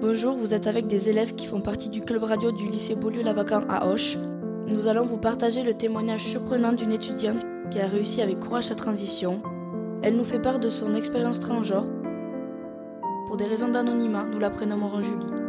Bonjour, 0.00 0.36
vous 0.36 0.52
êtes 0.52 0.66
avec 0.66 0.86
des 0.86 1.08
élèves 1.08 1.34
qui 1.34 1.46
font 1.46 1.60
partie 1.60 1.88
du 1.88 2.02
club 2.02 2.24
radio 2.24 2.52
du 2.52 2.68
lycée 2.68 2.94
Beaulieu-Lavacan 2.94 3.62
à 3.68 3.86
Auch. 3.86 4.18
Nous 4.66 4.86
allons 4.86 5.04
vous 5.04 5.18
partager 5.18 5.62
le 5.62 5.74
témoignage 5.74 6.24
surprenant 6.24 6.72
d'une 6.72 6.92
étudiante 6.92 7.42
qui 7.70 7.80
a 7.80 7.86
réussi 7.86 8.20
avec 8.20 8.40
courage 8.40 8.64
sa 8.64 8.74
transition. 8.74 9.42
Elle 10.02 10.16
nous 10.16 10.24
fait 10.24 10.40
part 10.40 10.58
de 10.58 10.68
son 10.68 10.94
expérience 10.94 11.40
transgenre. 11.40 11.88
Pour 13.26 13.36
des 13.36 13.46
raisons 13.46 13.68
d'anonymat, 13.68 14.24
nous 14.24 14.38
la 14.38 14.50
prénommerons 14.50 15.00
Julie. 15.00 15.43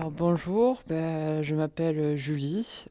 Alors 0.00 0.12
bonjour, 0.12 0.82
ben, 0.88 1.42
je 1.42 1.54
m'appelle 1.54 2.16
Julie, 2.16 2.86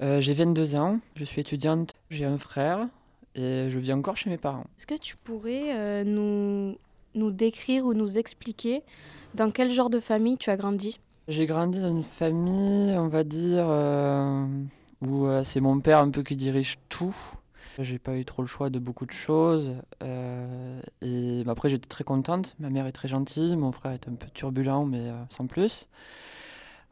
euh, 0.00 0.20
j'ai 0.20 0.34
22 0.34 0.76
ans, 0.76 1.00
je 1.16 1.24
suis 1.24 1.40
étudiante, 1.40 1.94
j'ai 2.10 2.26
un 2.26 2.38
frère 2.38 2.86
et 3.34 3.66
je 3.68 3.78
vis 3.80 3.92
encore 3.92 4.16
chez 4.16 4.30
mes 4.30 4.38
parents. 4.38 4.62
Est-ce 4.78 4.86
que 4.86 4.96
tu 4.96 5.16
pourrais 5.16 5.76
euh, 5.76 6.04
nous, 6.04 6.78
nous 7.16 7.32
décrire 7.32 7.86
ou 7.86 7.92
nous 7.92 8.18
expliquer 8.18 8.84
dans 9.34 9.50
quel 9.50 9.72
genre 9.72 9.90
de 9.90 9.98
famille 9.98 10.38
tu 10.38 10.48
as 10.48 10.56
grandi? 10.56 11.00
J'ai 11.26 11.46
grandi 11.46 11.80
dans 11.80 11.90
une 11.90 12.04
famille, 12.04 12.96
on 12.96 13.08
va 13.08 13.24
dire, 13.24 13.66
euh, 13.68 14.46
où 15.00 15.26
c'est 15.42 15.60
mon 15.60 15.80
père 15.80 15.98
un 15.98 16.10
peu 16.10 16.22
qui 16.22 16.36
dirige 16.36 16.76
tout. 16.88 17.16
J'ai 17.80 17.98
pas 18.00 18.16
eu 18.16 18.24
trop 18.24 18.42
le 18.42 18.48
choix 18.48 18.70
de 18.70 18.78
beaucoup 18.80 19.06
de 19.06 19.12
choses. 19.12 19.72
euh, 20.02 20.80
et 21.00 21.44
bah, 21.44 21.52
après, 21.52 21.68
j'étais 21.68 21.86
très 21.86 22.02
contente. 22.02 22.56
Ma 22.58 22.70
mère 22.70 22.86
est 22.86 22.92
très 22.92 23.06
gentille, 23.06 23.56
mon 23.56 23.70
frère 23.70 23.92
est 23.92 24.08
un 24.08 24.14
peu 24.14 24.26
turbulent, 24.34 24.84
mais 24.84 25.10
euh, 25.10 25.22
sans 25.30 25.46
plus. 25.46 25.88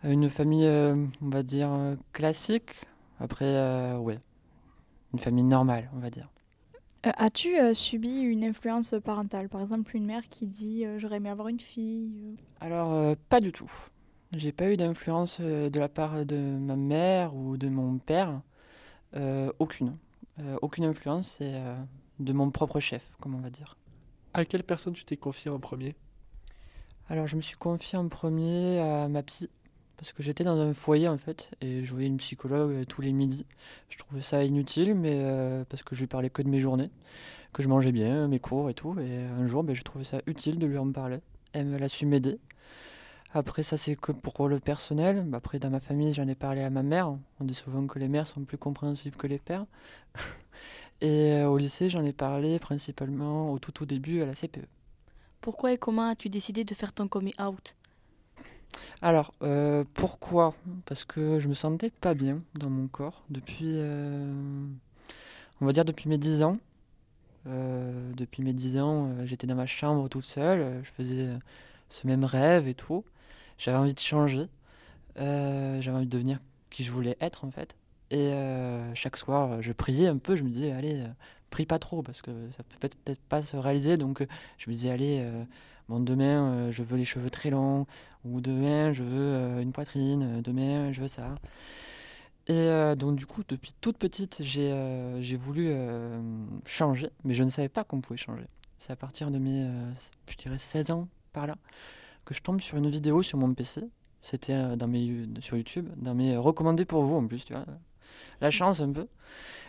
Une 0.08 0.28
famille, 0.28 0.66
euh, 0.66 0.94
on 1.20 1.28
va 1.30 1.42
dire, 1.42 1.72
euh, 1.72 1.96
classique. 2.12 2.76
Après, 3.18 3.44
euh, 3.44 3.98
ouais, 3.98 4.20
une 5.12 5.18
famille 5.18 5.42
normale, 5.42 5.90
on 5.96 5.98
va 5.98 6.10
dire. 6.10 6.30
Euh, 7.06 7.10
As-tu 7.16 7.58
euh, 7.58 7.74
subi 7.74 8.20
une 8.20 8.44
influence 8.44 8.94
parentale? 9.04 9.48
Par 9.48 9.60
exemple, 9.60 9.96
une 9.96 10.06
mère 10.06 10.28
qui 10.28 10.46
dit 10.46 10.84
euh, 10.84 11.00
j'aurais 11.00 11.16
aimé 11.16 11.28
avoir 11.28 11.48
une 11.48 11.58
fille. 11.58 12.36
Alors, 12.60 12.92
euh, 12.92 13.14
pas 13.28 13.40
du 13.40 13.50
tout. 13.50 13.70
J'ai 14.32 14.52
pas 14.52 14.70
eu 14.70 14.76
d'influence 14.76 15.38
euh, 15.40 15.70
de 15.70 15.80
la 15.80 15.88
part 15.88 16.24
de 16.24 16.36
ma 16.36 16.76
mère 16.76 17.34
ou 17.34 17.56
de 17.56 17.68
mon 17.68 17.98
père. 17.98 18.42
Euh, 19.16 19.50
aucune. 19.58 19.96
Euh, 20.38 20.56
aucune 20.62 20.84
influence, 20.84 21.36
c'est 21.38 21.54
euh, 21.54 21.74
de 22.20 22.32
mon 22.32 22.50
propre 22.50 22.78
chef, 22.78 23.02
comme 23.20 23.34
on 23.34 23.40
va 23.40 23.50
dire. 23.50 23.76
À 24.34 24.44
quelle 24.44 24.62
personne 24.62 24.92
tu 24.92 25.04
t'es 25.04 25.16
confié 25.16 25.50
en 25.50 25.58
premier? 25.58 25.96
Alors, 27.08 27.26
je 27.26 27.36
me 27.36 27.40
suis 27.40 27.56
confié 27.56 27.98
en 27.98 28.08
premier 28.08 28.80
à 28.80 29.08
ma 29.08 29.22
psy, 29.22 29.48
parce 29.96 30.12
que 30.12 30.22
j'étais 30.22 30.44
dans 30.44 30.58
un 30.58 30.72
foyer 30.72 31.08
en 31.08 31.18
fait, 31.18 31.50
et 31.60 31.84
je 31.84 31.92
voyais 31.92 32.08
une 32.08 32.18
psychologue 32.18 32.72
euh, 32.72 32.84
tous 32.84 33.02
les 33.02 33.12
midis. 33.12 33.46
Je 33.88 33.98
trouvais 33.98 34.20
ça 34.20 34.44
inutile, 34.44 34.94
mais 34.94 35.20
euh, 35.22 35.64
parce 35.68 35.82
que 35.82 35.94
je 35.94 36.00
lui 36.00 36.06
parlais 36.06 36.30
que 36.30 36.42
de 36.42 36.48
mes 36.48 36.60
journées, 36.60 36.90
que 37.52 37.62
je 37.62 37.68
mangeais 37.68 37.92
bien, 37.92 38.28
mes 38.28 38.38
cours 38.38 38.70
et 38.70 38.74
tout, 38.74 38.98
et 39.00 39.22
un 39.24 39.46
jour, 39.46 39.62
ben, 39.62 39.74
je 39.74 39.82
trouvais 39.82 40.04
ça 40.04 40.20
utile 40.26 40.58
de 40.58 40.66
lui 40.66 40.78
en 40.78 40.90
parler. 40.90 41.20
Elle, 41.52 41.82
a 41.82 41.88
su 41.88 42.04
m'aider. 42.04 42.38
Après, 43.32 43.62
ça, 43.62 43.76
c'est 43.76 43.96
que 43.96 44.12
pour 44.12 44.48
le 44.48 44.60
personnel. 44.60 45.26
Après, 45.32 45.58
dans 45.58 45.70
ma 45.70 45.80
famille, 45.80 46.12
j'en 46.12 46.28
ai 46.28 46.34
parlé 46.34 46.62
à 46.62 46.70
ma 46.70 46.82
mère. 46.82 47.16
On 47.40 47.44
dit 47.44 47.54
souvent 47.54 47.86
que 47.86 47.98
les 47.98 48.08
mères 48.08 48.26
sont 48.26 48.44
plus 48.44 48.58
compréhensibles 48.58 49.16
que 49.16 49.26
les 49.26 49.38
pères. 49.38 49.66
Et 51.00 51.32
euh, 51.32 51.48
au 51.48 51.58
lycée, 51.58 51.90
j'en 51.90 52.04
ai 52.04 52.12
parlé 52.12 52.58
principalement 52.58 53.52
au 53.52 53.58
tout, 53.58 53.72
tout 53.72 53.86
début 53.86 54.22
à 54.22 54.26
la 54.26 54.34
CPE. 54.34 54.66
Pourquoi 55.40 55.72
et 55.72 55.78
comment 55.78 56.08
as-tu 56.08 56.28
décidé 56.28 56.64
de 56.64 56.74
faire 56.74 56.92
ton 56.92 57.06
coming 57.06 57.34
out? 57.40 57.76
Alors, 59.02 59.34
euh, 59.42 59.84
pourquoi? 59.94 60.54
Parce 60.86 61.04
que 61.04 61.38
je 61.40 61.48
me 61.48 61.54
sentais 61.54 61.90
pas 61.90 62.14
bien 62.14 62.42
dans 62.54 62.70
mon 62.70 62.88
corps 62.88 63.24
depuis, 63.30 63.74
euh, 63.76 64.66
on 65.60 65.66
va 65.66 65.72
dire, 65.72 65.84
depuis 65.84 66.08
mes 66.08 66.18
10 66.18 66.42
ans. 66.42 66.58
Euh, 67.46 68.12
depuis 68.16 68.42
mes 68.42 68.52
10 68.52 68.78
ans, 68.78 69.10
j'étais 69.24 69.46
dans 69.46 69.54
ma 69.54 69.66
chambre 69.66 70.08
toute 70.08 70.24
seule, 70.24 70.80
je 70.82 70.90
faisais 70.90 71.28
ce 71.88 72.06
même 72.06 72.24
rêve 72.24 72.66
et 72.68 72.74
tout. 72.74 73.04
J'avais 73.58 73.78
envie 73.78 73.94
de 73.94 74.00
changer, 74.00 74.48
j'avais 75.16 75.90
envie 75.90 76.06
de 76.06 76.10
devenir 76.10 76.40
qui 76.70 76.84
je 76.84 76.90
voulais 76.90 77.16
être 77.20 77.44
en 77.44 77.50
fait. 77.50 77.76
Et 78.10 78.32
chaque 78.94 79.16
soir, 79.16 79.62
je 79.62 79.72
priais 79.72 80.08
un 80.08 80.18
peu, 80.18 80.34
je 80.34 80.42
me 80.42 80.48
disais, 80.50 80.72
allez, 80.72 81.04
prie 81.56 81.64
pas 81.64 81.78
trop 81.78 82.02
parce 82.02 82.20
que 82.20 82.30
ça 82.50 82.62
peut 82.64 82.88
peut-être 82.88 83.22
pas 83.22 83.40
se 83.40 83.56
réaliser. 83.56 83.96
Donc 83.96 84.20
euh, 84.20 84.26
je 84.58 84.68
me 84.68 84.74
disais, 84.74 84.90
allez, 84.90 85.20
euh, 85.20 85.44
bon, 85.88 86.00
demain, 86.00 86.52
euh, 86.52 86.70
je 86.70 86.82
veux 86.82 86.98
les 86.98 87.06
cheveux 87.06 87.30
très 87.30 87.48
longs, 87.48 87.86
ou 88.26 88.42
demain, 88.42 88.92
je 88.92 89.02
veux 89.02 89.62
une 89.62 89.72
poitrine, 89.72 90.42
demain, 90.42 90.92
je 90.92 91.00
veux 91.00 91.08
ça. 91.08 91.36
Et 92.48 92.68
donc 92.96 93.16
du 93.16 93.26
coup, 93.26 93.42
depuis 93.48 93.74
toute 93.80 93.98
petite, 93.98 94.40
j'ai 94.40 95.36
voulu 95.36 95.72
changer, 96.64 97.10
mais 97.24 97.34
je 97.34 97.42
ne 97.42 97.50
savais 97.50 97.68
pas 97.68 97.82
qu'on 97.82 98.00
pouvait 98.00 98.16
changer. 98.16 98.46
C'est 98.78 98.92
à 98.92 98.96
partir 98.96 99.30
de 99.30 99.38
mes, 99.38 99.68
je 100.28 100.36
dirais, 100.36 100.58
16 100.58 100.90
ans 100.92 101.08
par 101.32 101.46
là, 101.46 101.56
que 102.24 102.34
je 102.34 102.42
tombe 102.42 102.60
sur 102.60 102.78
une 102.78 102.88
vidéo 102.88 103.22
sur 103.22 103.38
mon 103.38 103.52
PC. 103.52 103.82
C'était 104.22 104.76
dans 104.76 104.86
mes, 104.86 105.26
sur 105.40 105.56
YouTube, 105.56 105.88
dans 105.96 106.14
mes 106.14 106.36
recommandés 106.36 106.84
pour 106.84 107.02
vous 107.02 107.16
en 107.16 107.26
plus, 107.26 107.44
tu 107.44 107.52
vois. 107.52 107.64
La 108.40 108.50
chance 108.50 108.80
un 108.80 108.92
peu. 108.92 109.06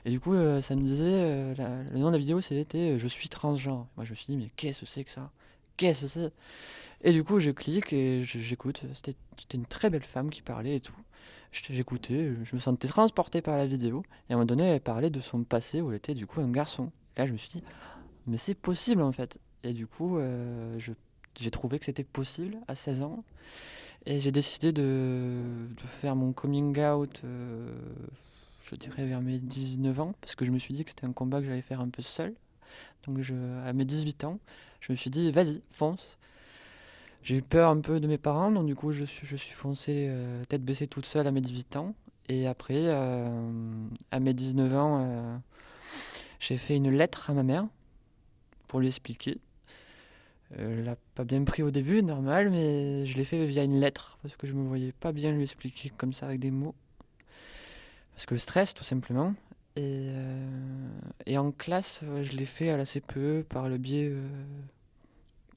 Et 0.05 0.09
du 0.09 0.19
coup, 0.19 0.33
euh, 0.33 0.61
ça 0.61 0.75
me 0.75 0.81
disait, 0.81 1.05
euh, 1.05 1.53
le 1.91 1.99
nom 1.99 2.07
de 2.07 2.13
la 2.13 2.17
vidéo 2.17 2.39
c'était 2.41 2.91
euh, 2.91 2.97
Je 2.97 3.07
suis 3.07 3.29
transgenre. 3.29 3.87
Moi 3.97 4.05
je 4.05 4.11
me 4.11 4.15
suis 4.15 4.27
dit, 4.27 4.37
mais 4.37 4.49
qu'est-ce 4.55 4.81
que 4.81 4.85
c'est 4.85 5.03
que 5.03 5.11
ça? 5.11 5.31
Qu'est-ce 5.75 6.01
que 6.03 6.07
c'est? 6.07 6.31
Et 7.03 7.11
du 7.11 7.23
coup, 7.23 7.39
je 7.39 7.51
clique 7.51 7.93
et 7.93 8.23
j'écoute. 8.23 8.83
C'était 8.93 9.17
une 9.53 9.65
très 9.65 9.89
belle 9.89 10.03
femme 10.03 10.29
qui 10.29 10.41
parlait 10.41 10.75
et 10.75 10.79
tout. 10.79 10.95
J'écoutais, 11.51 12.33
je 12.43 12.55
me 12.55 12.59
sentais 12.59 12.87
transporté 12.87 13.41
par 13.41 13.57
la 13.57 13.67
vidéo. 13.67 14.03
Et 14.29 14.33
à 14.33 14.35
un 14.35 14.37
moment 14.37 14.45
donné, 14.45 14.63
elle 14.63 14.81
parlait 14.81 15.09
de 15.09 15.21
son 15.21 15.43
passé 15.43 15.81
où 15.81 15.91
elle 15.91 15.97
était 15.97 16.13
du 16.13 16.25
coup 16.25 16.41
un 16.41 16.49
garçon. 16.49 16.91
Et 17.15 17.19
là, 17.19 17.25
je 17.25 17.33
me 17.33 17.37
suis 17.37 17.49
dit, 17.49 17.63
mais 18.25 18.37
c'est 18.37 18.55
possible 18.55 19.01
en 19.01 19.11
fait. 19.11 19.39
Et 19.63 19.73
du 19.73 19.87
coup, 19.87 20.17
j'ai 21.39 21.51
trouvé 21.51 21.77
que 21.79 21.85
c'était 21.85 22.03
possible 22.03 22.57
à 22.67 22.75
16 22.75 23.03
ans. 23.03 23.23
Et 24.06 24.19
j'ai 24.19 24.31
décidé 24.31 24.72
de, 24.72 25.41
faire 25.85 26.16
mon 26.16 26.31
coming 26.31 26.80
out, 26.80 27.22
euh, 27.25 27.72
je 28.63 28.75
dirais 28.75 29.06
vers 29.06 29.22
mes 29.22 29.38
19 29.38 30.00
ans, 30.00 30.13
parce 30.22 30.35
que 30.35 30.46
je 30.46 30.52
me 30.52 30.59
suis 30.59 30.74
dit 30.74 30.85
que 30.85 30.91
c'était 30.91 31.06
un 31.06 31.12
combat 31.12 31.41
que 31.41 31.47
j'allais 31.47 31.62
faire 31.62 31.81
un 31.81 31.90
peu 31.90 32.02
seul. 32.02 32.34
Donc 33.06 33.19
à 33.66 33.74
mes 33.74 33.85
18 33.85 34.24
ans, 34.25 34.40
je 34.80 34.91
me 34.91 34.97
suis 34.97 35.09
dit, 35.09 35.31
vas-y, 35.31 35.62
fonce. 35.72 36.18
J'ai 37.24 37.38
eu 37.38 37.41
peur 37.41 37.69
un 37.69 37.81
peu 37.81 38.00
de 38.00 38.08
mes 38.08 38.18
parents, 38.18 38.52
donc 38.52 38.68
du 38.68 38.75
coup 38.75 38.94
je 38.94 39.03
suis, 39.03 39.28
je 39.28 39.35
suis 39.35 39.53
foncé 39.53 40.08
euh, 40.09 40.44
tête 40.46 40.64
baissée 40.64 40.88
toute 40.88 41.06
seule 41.06 41.28
à 41.28 41.31
mes 41.31 41.41
18 41.41 41.75
ans. 41.75 41.94
Et 42.29 42.47
après, 42.47 42.84
euh, 42.85 43.28
à 44.12 44.19
mes 44.19 44.34
19 44.34 44.75
ans, 44.75 45.41
j'ai 46.40 46.58
fait 46.58 46.75
une 46.75 46.90
lettre 46.90 47.29
à 47.29 47.34
ma 47.34 47.44
mère 47.44 47.68
pour 48.68 48.79
lui 48.79 48.88
expliquer. 48.88 49.38
Euh, 50.58 50.84
l'a 50.84 50.96
pas 51.16 51.25
bien 51.25 51.44
pris 51.44 51.62
au 51.62 51.72
début, 51.72 52.02
normal, 52.03 52.50
mais 52.50 53.06
je 53.06 53.18
l'ai 53.18 53.25
fait 53.25 53.46
via 53.46 53.63
une 53.63 53.80
lettre 53.80 54.18
parce 54.22 54.38
que 54.38 54.47
je 54.47 54.53
me 54.53 54.66
voyais 54.68 54.94
pas 54.94 55.12
bien 55.12 55.31
lui 55.31 55.44
expliquer 55.44 55.91
comme 55.97 56.13
ça 56.13 56.28
avec 56.28 56.40
des 56.40 56.52
mots. 56.52 56.75
Parce 58.13 58.25
que 58.25 58.34
le 58.34 58.40
stress, 58.40 58.74
tout 58.74 58.84
simplement. 58.84 59.34
Et, 59.75 60.08
euh, 60.09 60.90
et 61.28 61.38
en 61.38 61.52
classe, 61.52 62.02
euh, 62.03 62.24
je 62.24 62.31
l'ai 62.34 62.46
fait 62.46 62.72
à 62.72 62.78
la 62.78 62.85
CPE 62.85 63.44
par 63.47 63.69
le 63.69 63.78
biais 63.78 64.09
euh, 64.09 64.28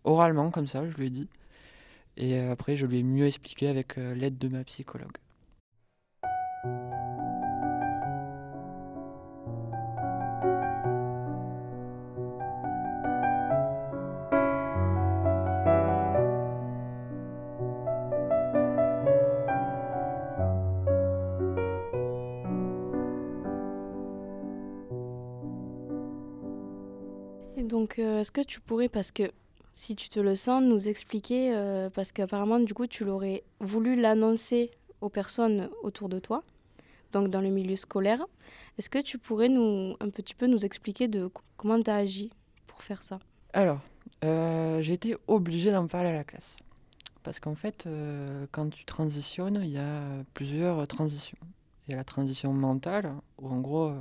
oralement, 0.05 0.51
comme 0.51 0.67
ça, 0.67 0.85
je 0.85 0.95
lui 0.97 1.07
ai 1.07 1.11
dit. 1.11 1.29
Et 2.19 2.39
après, 2.39 2.77
je 2.77 2.85
lui 2.85 2.99
ai 2.99 3.03
mieux 3.03 3.27
expliqué 3.27 3.69
avec 3.69 3.97
l'aide 3.97 4.37
de 4.37 4.49
ma 4.49 4.63
psychologue. 4.65 5.17
Donc, 27.91 27.99
euh, 27.99 28.21
est-ce 28.21 28.31
que 28.31 28.41
tu 28.41 28.61
pourrais, 28.61 28.89
parce 28.89 29.11
que 29.11 29.33
si 29.75 29.97
tu 29.97 30.09
te 30.09 30.21
le 30.21 30.37
sens, 30.37 30.63
nous 30.63 30.89
expliquer, 30.89 31.53
euh, 31.53 31.91
parce 31.91 32.13
qu'apparemment, 32.13 32.61
du 32.61 32.73
coup, 32.73 32.87
tu 32.87 33.05
l'aurais 33.05 33.43
voulu 33.59 34.01
l'annoncer 34.01 34.71
aux 35.01 35.09
personnes 35.09 35.69
autour 35.83 36.09
de 36.09 36.21
toi, 36.21 36.45
donc 37.11 37.31
dans 37.31 37.41
le 37.41 37.49
milieu 37.49 37.75
scolaire. 37.75 38.25
Est-ce 38.79 38.91
que 38.91 39.01
tu 39.01 39.19
pourrais 39.19 39.49
nous, 39.49 39.97
un 39.99 40.09
petit 40.09 40.35
peu 40.35 40.47
nous 40.47 40.65
expliquer 40.65 41.09
de 41.09 41.31
comment 41.57 41.83
tu 41.83 41.91
as 41.91 41.97
agi 41.97 42.31
pour 42.69 42.85
faire 42.85 43.03
ça? 43.03 43.19
Alors, 43.55 43.81
euh, 44.25 44.81
j'ai 44.83 44.93
été 44.93 45.17
obligé 45.27 45.73
d'en 45.73 45.89
parler 45.89 46.11
à 46.11 46.15
la 46.15 46.25
classe. 46.25 46.57
Parce 47.25 47.41
qu'en 47.41 47.57
fait, 47.57 47.89
quand 48.53 48.71
tu 48.71 48.85
transitionnes, 48.85 49.61
il 49.65 49.71
y 49.71 49.79
a 49.79 50.01
plusieurs 50.33 50.87
transitions. 50.87 51.37
Il 51.87 51.91
y 51.91 51.95
a 51.95 51.97
la 51.97 52.05
transition 52.05 52.53
mentale, 52.53 53.13
où 53.39 53.49
en 53.49 53.61
gros, 53.61 53.93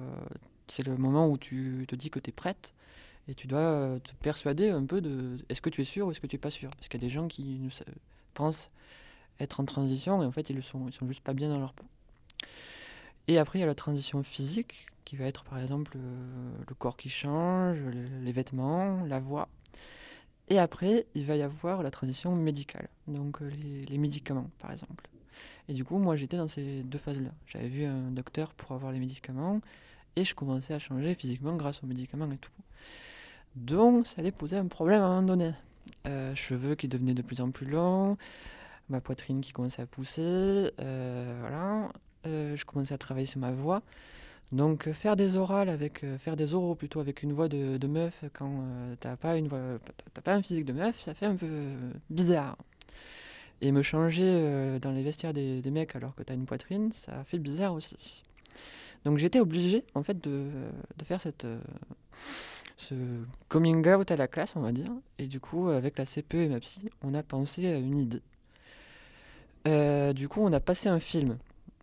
c'est 0.68 0.86
le 0.86 0.96
moment 0.96 1.28
où 1.28 1.38
tu 1.38 1.86
te 1.88 1.96
dis 1.96 2.12
que 2.12 2.20
tu 2.20 2.30
es 2.30 2.34
prête 2.34 2.74
et 3.30 3.36
tu 3.36 3.46
dois 3.46 3.60
euh, 3.60 4.00
te 4.00 4.12
persuader 4.16 4.70
un 4.70 4.84
peu 4.86 5.02
de 5.02 5.38
est-ce 5.50 5.62
que 5.62 5.70
tu 5.70 5.82
es 5.82 5.84
sûr 5.84 6.08
ou 6.08 6.12
est-ce 6.12 6.20
que 6.20 6.26
tu 6.28 6.36
es 6.36 6.40
pas 6.40 6.50
sûr? 6.50 6.72
Parce 6.72 6.88
qu'il 6.88 7.00
y 7.00 7.06
a 7.06 7.08
des 7.08 7.14
gens 7.14 7.28
qui 7.28 7.44
ne 7.60 7.70
pensent 8.34 8.72
être 9.40 9.60
en 9.60 9.66
transition 9.66 10.24
et 10.24 10.26
en 10.26 10.32
fait 10.32 10.50
ils 10.50 10.56
le 10.56 10.64
sont, 10.64 10.88
ils 10.88 10.94
sont 10.94 11.08
juste 11.08 11.24
pas 11.24 11.34
bien 11.34 11.48
dans 11.48 11.60
leur 11.60 11.74
peau. 11.74 11.86
Et 13.28 13.38
après 13.38 13.60
il 13.60 13.62
y 13.62 13.64
a 13.64 13.68
la 13.68 13.76
transition 13.76 14.24
physique 14.24 14.88
qui 15.06 15.16
va 15.16 15.26
être 15.26 15.44
par 15.44 15.60
exemple 15.60 15.96
euh, 15.98 16.52
le 16.68 16.74
corps 16.74 16.98
qui 16.98 17.10
change, 17.10 17.80
le- 17.80 18.20
les 18.24 18.32
vêtements, 18.32 19.04
la 19.06 19.20
voix. 19.20 19.48
Et 20.48 20.58
après 20.58 21.06
il 21.14 21.26
va 21.26 21.36
y 21.36 21.44
avoir 21.44 21.84
la 21.84 21.92
transition 21.92 22.36
médicale, 22.36 22.90
donc 23.08 23.44
euh, 23.44 23.52
les 23.88 23.98
médicaments 24.00 24.50
par 24.58 24.72
exemple. 24.72 25.08
Et 25.68 25.74
du 25.74 25.86
coup 25.86 26.00
moi 26.00 26.16
j'étais 26.16 26.38
dans 26.38 26.48
ces 26.48 26.82
deux 26.82 26.98
phases-là. 26.98 27.30
J'avais 27.46 27.70
vu 27.70 27.86
un 27.86 28.10
docteur 28.10 28.54
pour 28.56 28.72
avoir 28.72 28.92
les 28.92 29.00
médicaments 29.00 29.62
et 30.16 30.26
je 30.26 30.34
commençais 30.34 30.74
à 30.74 30.80
changer 30.80 31.14
physiquement 31.14 31.56
grâce 31.56 31.84
aux 31.84 31.88
médicaments 31.88 32.30
et 32.32 32.38
tout. 32.38 32.52
Donc 33.56 34.08
ça 34.08 34.22
allait 34.22 34.32
poser 34.32 34.58
un 34.58 34.68
problème 34.68 35.02
à 35.02 35.06
un 35.06 35.22
moment 35.22 35.28
donné. 35.28 35.52
Euh, 36.08 36.34
cheveux 36.36 36.76
qui 36.76 36.88
devenaient 36.88 37.14
de 37.14 37.22
plus 37.22 37.42
en 37.42 37.52
plus 37.52 37.66
longs, 37.66 38.18
ma 38.90 39.02
poitrine 39.02 39.42
qui 39.42 39.52
commençait 39.52 39.82
à 39.82 39.86
pousser, 39.86 40.72
euh, 40.80 41.38
voilà. 41.42 41.92
Euh, 42.28 42.56
je 42.56 42.66
commençais 42.66 42.94
à 42.94 42.98
travailler 42.98 43.26
sur 43.26 43.40
ma 43.40 43.52
voix. 43.52 43.82
Donc 44.52 44.90
faire 44.92 45.16
des 45.16 45.36
orales 45.36 45.70
avec, 45.70 46.04
faire 46.18 46.36
des 46.36 46.56
oraux 46.56 46.74
plutôt 46.74 47.00
avec 47.00 47.22
une 47.22 47.34
voix 47.34 47.48
de, 47.48 47.88
meuf 47.88 48.24
quand 48.34 48.64
t'as 49.00 49.16
pas 49.16 49.38
une 49.38 49.48
voix, 49.48 49.60
t'as 50.14 50.22
pas 50.22 50.34
un 50.34 50.42
physique 50.42 50.66
de 50.66 50.74
meuf, 50.74 51.00
ça 51.00 51.14
fait 51.14 51.28
un 51.28 51.36
peu 51.36 51.48
bizarre. 52.10 52.58
Et 53.62 53.72
me 53.72 53.84
changer 53.84 54.80
dans 54.82 54.92
les 54.92 55.04
vestiaires 55.04 55.34
des, 55.34 55.62
mecs 55.70 55.96
alors 55.96 56.16
que 56.16 56.24
t'as 56.24 56.34
une 56.34 56.46
poitrine, 56.46 56.92
ça 56.94 57.24
fait 57.26 57.38
bizarre 57.38 57.76
aussi. 57.76 58.24
Donc 59.06 59.20
j'étais 59.20 59.40
obligé 59.40 59.84
en 59.94 60.02
fait 60.02 60.20
de, 60.20 60.50
faire 61.04 61.22
cette, 61.22 61.46
ce 62.80 62.96
coming 63.50 63.88
out 63.88 64.10
à 64.12 64.16
la 64.16 64.28
classe, 64.28 64.56
on 64.56 64.62
va 64.62 64.72
dire. 64.72 64.92
Et 65.18 65.28
du 65.28 65.40
coup, 65.40 65.70
avec 65.70 65.98
la 65.98 66.06
CPE 66.06 66.36
et 66.36 66.50
ma 66.50 66.60
psy, 66.60 66.90
on 67.04 67.14
a 67.14 67.24
pensé 67.24 67.68
à 67.68 67.78
une 67.78 67.98
idée. 67.98 68.22
Euh, 69.68 70.14
du 70.14 70.28
coup, 70.28 70.42
on 70.42 70.54
a 70.54 70.60
passé 70.60 70.90
un 70.90 71.00
film. 71.00 71.38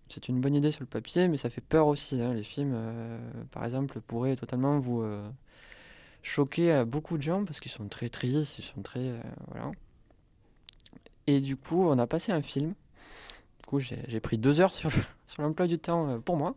C'est 0.08 0.28
une 0.28 0.40
bonne 0.40 0.54
idée 0.54 0.70
sur 0.70 0.82
le 0.82 0.87
papier, 0.87 1.28
mais 1.28 1.37
ça 1.37 1.50
fait 1.50 1.60
peur 1.60 1.87
aussi. 1.88 2.20
hein. 2.22 2.32
Les 2.34 2.43
films, 2.44 2.72
euh, 2.75 3.19
par 3.50 3.64
exemple, 3.64 4.00
pourraient 4.00 4.37
totalement 4.37 4.78
vous 4.78 5.02
euh, 5.02 5.28
choquer 6.22 6.72
à 6.72 6.84
beaucoup 6.84 7.16
de 7.19 7.22
gens 7.22 7.44
parce 7.44 7.60
qu'ils 7.60 7.72
sont 7.72 7.88
très 7.88 8.08
tristes, 8.08 8.58
ils 8.58 8.64
sont 8.64 8.82
très. 8.82 9.00
euh, 9.00 9.20
voilà. 9.49 9.72
Et 11.26 11.40
du 11.40 11.56
coup, 11.56 11.84
on 11.88 11.99
a 11.99 12.06
passé 12.06 12.32
un 12.32 12.42
film. 12.42 12.70
Du 13.60 13.66
coup, 13.66 13.81
j'ai 13.81 14.20
pris 14.20 14.38
deux 14.38 14.60
heures 14.60 14.72
sur 14.72 14.90
le- 14.90 15.02
sur 15.26 15.42
l'emploi 15.42 15.66
du 15.66 15.78
temps 15.78 16.08
euh, 16.10 16.19
pour 16.19 16.37
moi. 16.37 16.54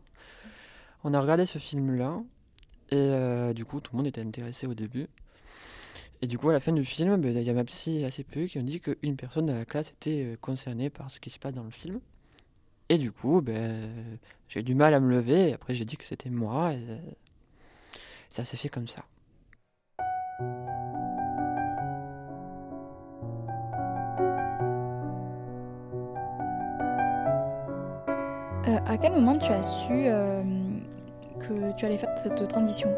On 1.03 1.13
a 1.13 1.19
regardé 1.21 1.45
ce 1.45 1.59
film-là. 1.59 2.21
Et 2.91 2.95
euh, 2.95 3.53
du 3.53 3.65
coup, 3.65 3.80
tout 3.80 3.91
le 3.94 3.97
monde 3.97 4.07
était 4.07 4.21
intéressé 4.21 4.68
au 4.68 4.74
début. 4.74 5.07
Et 6.21 6.27
du 6.27 6.38
coup, 6.38 6.50
à 6.50 6.53
la 6.53 6.59
fin 6.59 6.74
du 6.74 6.83
film, 6.83 7.18
ben, 7.18 7.36
il 7.36 7.44
y 7.44 7.50
a 7.50 7.53
ma 7.53 7.63
psy 7.63 7.97
et 7.97 8.01
la 8.01 8.09
qui 8.09 8.57
ont 8.59 8.63
dit 8.63 8.81
qu'une 8.81 9.15
personne 9.15 9.45
dans 9.45 9.53
la 9.53 9.65
classe 9.65 9.91
était 9.91 10.24
euh, 10.25 10.38
concernée 10.41 10.89
par 10.89 11.09
ce 11.09 11.19
qui 11.19 11.30
se 11.30 11.39
passe 11.39 11.53
dans 11.53 11.63
le 11.63 11.71
film. 11.71 12.00
Et 12.89 12.97
du 12.97 13.12
coup, 13.12 13.41
ben, 13.41 14.18
j'ai 14.47 14.62
eu 14.62 14.63
du 14.63 14.75
mal 14.75 14.94
à 14.94 15.00
me 15.00 15.09
lever. 15.09 15.50
Et 15.50 15.53
après, 15.53 15.74
j'ai 15.75 15.86
dit 15.86 15.97
que 15.97 16.06
c'était 16.06 16.30
moi. 16.30 16.74
Et 16.74 16.83
ça 18.27 18.44
s'est 18.45 18.57
fait 18.57 18.69
comme 18.69 18.88
ça. 18.88 19.06
Euh, 28.69 28.77
à 28.85 28.97
quel 28.97 29.13
moment 29.13 29.35
tu 29.35 29.51
as 29.51 29.63
su 29.63 29.92
euh, 29.92 30.44
que 31.39 31.75
tu 31.75 31.86
allais 31.86 31.97
faire 31.97 32.13
cette 32.18 32.47
transition 32.47 32.89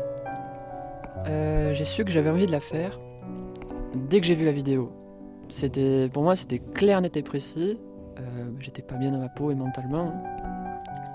Euh, 1.28 1.72
j'ai 1.74 1.86
su 1.86 2.04
que 2.04 2.12
j'avais 2.12 2.30
envie 2.30 2.48
de 2.48 2.52
la 2.52 2.60
faire 2.60 3.00
dès 4.10 4.20
que 4.20 4.26
j'ai 4.26 4.36
vu 4.36 4.46
la 4.46 4.52
vidéo. 4.52 4.92
C'était, 5.50 6.10
pour 6.12 6.24
moi, 6.24 6.36
c'était 6.36 6.60
clair, 6.60 7.02
net 7.02 7.16
et 7.18 7.22
précis. 7.22 7.78
Euh, 8.18 8.22
j'étais 8.60 8.82
pas 8.82 8.96
bien 8.96 9.12
dans 9.12 9.20
ma 9.20 9.30
peau 9.30 9.52
et 9.52 9.56
mentalement. 9.56 10.12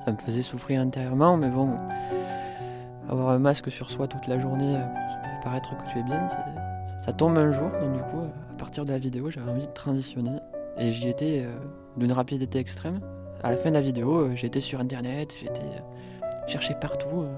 Ça 0.05 0.13
me 0.13 0.19
faisait 0.19 0.43
souffrir 0.43 0.81
intérieurement, 0.81 1.37
mais 1.37 1.49
bon, 1.49 1.71
avoir 3.09 3.31
un 3.31 3.39
masque 3.39 3.71
sur 3.71 3.91
soi 3.91 4.07
toute 4.07 4.27
la 4.29 4.39
journée 4.39 4.77
pour 4.77 5.31
faire 5.31 5.41
paraître 5.43 5.77
que 5.77 5.91
tu 5.91 5.99
es 5.99 6.03
bien, 6.03 6.29
ça 7.01 7.13
tombe 7.13 7.37
un 7.39 7.51
jour. 7.51 7.71
Donc 7.81 7.93
du 7.93 8.03
coup, 8.11 8.23
à 8.51 8.59
partir 8.59 8.85
de 8.85 8.93
la 8.93 8.99
vidéo, 8.99 9.31
j'avais 9.31 9.51
envie 9.51 9.67
de 9.67 9.73
transitionner 9.73 10.39
et 10.79 10.93
j'y 10.93 11.09
étais 11.09 11.43
euh, 11.45 11.53
d'une 11.97 12.13
rapidité 12.13 12.59
extrême. 12.59 13.01
À 13.43 13.51
la 13.51 13.57
fin 13.57 13.71
de 13.71 13.75
la 13.75 13.81
vidéo, 13.81 14.19
euh, 14.19 14.35
j'étais 14.35 14.61
sur 14.61 14.81
internet, 14.81 15.35
j'étais 15.41 15.63
cherché 16.47 16.75
partout 16.75 17.23
euh, 17.23 17.31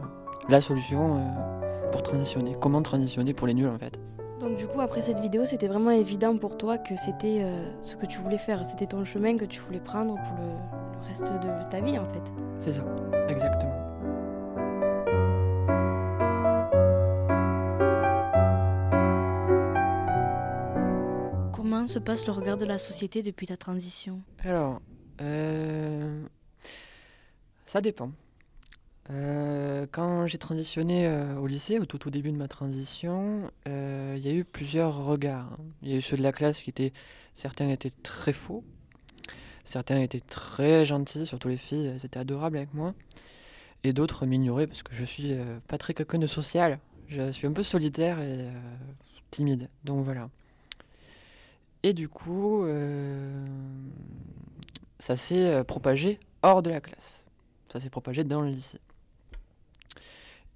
la 0.49 0.61
solution. 0.61 1.17
euh, 1.17 1.21
pour 1.91 2.03
transitionner. 2.03 2.55
Comment 2.61 2.83
transitionner 2.83 3.33
pour 3.33 3.47
les 3.47 3.55
nuls 3.55 3.67
en 3.69 3.79
fait 3.79 3.99
Donc 4.41 4.59
du 4.59 4.67
coup, 4.67 4.81
après 4.83 5.01
cette 5.01 5.21
vidéo, 5.21 5.47
c'était 5.47 5.69
vraiment 5.69 5.91
évident 5.91 6.37
pour 6.37 6.59
toi 6.59 6.77
que 6.77 6.97
c'était 6.99 7.41
euh, 7.43 7.67
ce 7.81 7.97
que 7.97 8.05
tu 8.05 8.19
voulais 8.19 8.37
faire, 8.37 8.67
c'était 8.67 8.87
ton 8.87 9.07
chemin 9.07 9.39
que 9.39 9.47
tu 9.47 9.59
voulais 9.61 9.81
prendre 9.81 10.15
pour 10.17 10.37
le, 10.37 10.51
le 11.01 11.07
reste 11.09 11.33
de 11.33 11.71
ta 11.71 11.81
vie 11.81 11.99
en 11.99 12.05
fait. 12.05 12.23
C'est 12.59 12.73
ça, 12.73 12.85
exactement. 13.29 13.75
Comment 21.53 21.87
se 21.87 21.99
passe 21.99 22.27
le 22.27 22.33
regard 22.33 22.57
de 22.57 22.65
la 22.65 22.79
société 22.79 23.23
depuis 23.23 23.47
ta 23.47 23.57
transition? 23.57 24.21
Alors, 24.45 24.81
euh, 25.21 26.23
ça 27.67 27.81
dépend. 27.81 28.11
Euh, 29.11 29.87
quand 29.91 30.27
j'ai 30.27 30.37
transitionné 30.39 31.07
euh, 31.07 31.39
au 31.39 31.47
lycée, 31.47 31.79
au 31.79 31.87
tout 31.87 32.07
au 32.07 32.11
début 32.11 32.31
de 32.31 32.37
ma 32.37 32.49
transition, 32.49 33.51
euh, 33.67 34.15
il 34.19 34.27
y 34.27 34.29
a 34.29 34.35
eu 34.35 34.45
plusieurs 34.45 35.05
regards. 35.05 35.53
hein. 35.53 35.65
Il 35.83 35.91
y 35.91 35.95
a 35.95 35.97
eu 35.97 36.03
ceux 36.03 36.17
de 36.17 36.23
la 36.23 36.33
classe 36.33 36.63
qui 36.63 36.71
étaient, 36.71 36.93
certains 37.35 37.71
étaient 37.71 37.91
très 38.03 38.35
faux, 38.35 38.65
certains 39.65 40.01
étaient 40.01 40.21
très 40.21 40.85
gentils, 40.85 41.25
surtout 41.25 41.49
les 41.49 41.57
filles, 41.57 41.87
elles 41.87 42.05
étaient 42.05 42.19
adorables 42.19 42.59
avec 42.59 42.75
moi, 42.75 42.95
et 43.83 43.95
d'autres 43.95 44.27
m'ignoraient 44.27 44.67
parce 44.67 44.83
que 44.83 44.95
je 44.95 45.05
suis 45.05 45.35
pas 45.69 45.79
très 45.79 45.95
quelqu'un 45.95 46.19
de 46.19 46.27
social. 46.27 46.79
Je 47.09 47.31
suis 47.33 47.47
un 47.47 47.53
peu 47.53 47.63
solitaire 47.63 48.21
et 48.21 48.49
timide, 49.31 49.71
donc 49.85 50.05
voilà. 50.05 50.29
Et 51.83 51.95
du 51.95 52.09
coup, 52.09 52.67
ça 54.99 55.17
s'est 55.17 55.65
propagé 55.65 56.19
hors 56.43 56.63
de 56.63 56.71
la 56.71 56.81
classe. 56.81 57.25
Ça 57.73 57.81
s'est 57.81 57.91
propagé 57.91 58.25
dans 58.25 58.43
le 58.43 58.49
lycée. 58.51 58.81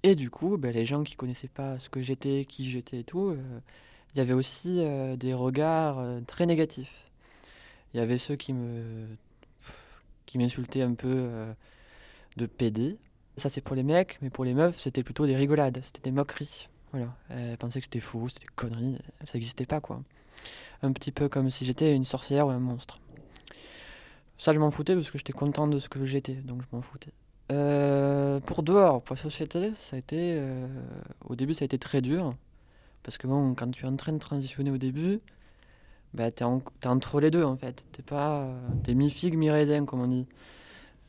Et 0.03 0.15
du 0.15 0.29
coup, 0.29 0.57
ben, 0.57 0.73
les 0.73 0.85
gens 0.85 1.03
qui 1.03 1.15
connaissaient 1.15 1.47
pas 1.47 1.79
ce 1.79 1.89
que 1.89 2.01
j'étais, 2.01 2.45
qui 2.45 2.69
j'étais 2.69 2.99
et 2.99 3.03
tout, 3.03 3.29
euh, 3.29 3.59
il 4.13 4.19
y 4.19 4.21
avait 4.21 4.33
aussi 4.33 4.77
euh, 4.79 5.15
des 5.15 5.33
regards 5.33 5.97
euh, 5.99 6.21
très 6.21 6.45
négatifs. 6.45 7.09
Il 7.93 7.97
y 7.97 7.99
avait 7.99 8.17
ceux 8.17 8.35
qui 8.35 8.53
m'insultaient 10.35 10.81
un 10.83 10.93
peu 10.93 11.11
euh, 11.11 11.53
de 12.37 12.45
PD. 12.45 12.97
Ça 13.37 13.49
c'est 13.49 13.61
pour 13.61 13.75
les 13.75 13.83
mecs, 13.83 14.19
mais 14.21 14.29
pour 14.29 14.45
les 14.45 14.53
meufs 14.53 14.79
c'était 14.79 15.03
plutôt 15.03 15.25
des 15.25 15.35
rigolades, 15.35 15.79
c'était 15.83 16.01
des 16.01 16.11
moqueries. 16.11 16.69
Voilà, 16.91 17.15
elles 17.29 17.57
pensaient 17.57 17.79
que 17.79 17.85
c'était 17.85 17.99
fou, 17.99 18.29
c'était 18.29 18.41
des 18.41 18.53
conneries, 18.55 18.99
ça 19.23 19.33
n'existait 19.33 19.65
pas 19.65 19.81
quoi. 19.81 20.03
Un 20.83 20.91
petit 20.91 21.11
peu 21.11 21.27
comme 21.27 21.49
si 21.49 21.65
j'étais 21.65 21.95
une 21.95 22.05
sorcière 22.05 22.45
ou 22.45 22.49
un 22.51 22.59
monstre. 22.59 22.99
Ça 24.37 24.53
je 24.53 24.59
m'en 24.59 24.69
foutais 24.69 24.93
parce 24.93 25.09
que 25.09 25.17
j'étais 25.17 25.33
content 25.33 25.67
de 25.67 25.79
ce 25.79 25.89
que 25.89 26.05
j'étais, 26.05 26.35
donc 26.35 26.61
je 26.61 26.67
m'en 26.71 26.83
foutais. 26.83 27.13
Euh, 27.53 28.39
pour 28.39 28.63
dehors, 28.63 29.01
pour 29.03 29.15
la 29.15 29.21
société, 29.21 29.73
ça 29.75 29.95
a 29.95 29.99
été. 29.99 30.35
euh, 30.37 30.67
au 31.29 31.35
début, 31.35 31.53
ça 31.53 31.63
a 31.63 31.67
été 31.67 31.77
très 31.77 32.01
dur. 32.01 32.35
Parce 33.03 33.17
que 33.17 33.27
bon, 33.27 33.53
quand 33.55 33.69
tu 33.71 33.85
es 33.85 33.87
en 33.87 33.95
train 33.95 34.13
de 34.13 34.17
transitionner 34.19 34.71
au 34.71 34.77
début, 34.77 35.19
bah, 36.13 36.29
en- 36.41 36.61
t'es 36.81 36.87
entre 36.87 37.19
les 37.21 37.31
deux 37.31 37.43
en 37.43 37.57
fait. 37.57 37.85
T'es 37.91 38.03
pas. 38.03 38.43
euh, 38.43 38.59
T'es 38.83 38.95
mi-figue, 38.95 39.37
mi-raisin, 39.37 39.85
comme 39.85 40.01
on 40.01 40.07
dit. 40.07 40.25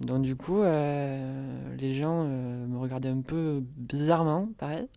Donc, 0.01 0.23
du 0.23 0.37
coup, 0.37 0.63
les 0.63 1.95
gens 1.95 2.25
me 2.25 2.79
regardaient 2.79 3.09
un 3.11 3.21
peu 3.23 3.63
bizarrement, 3.77 4.49
pareil. 4.59 4.89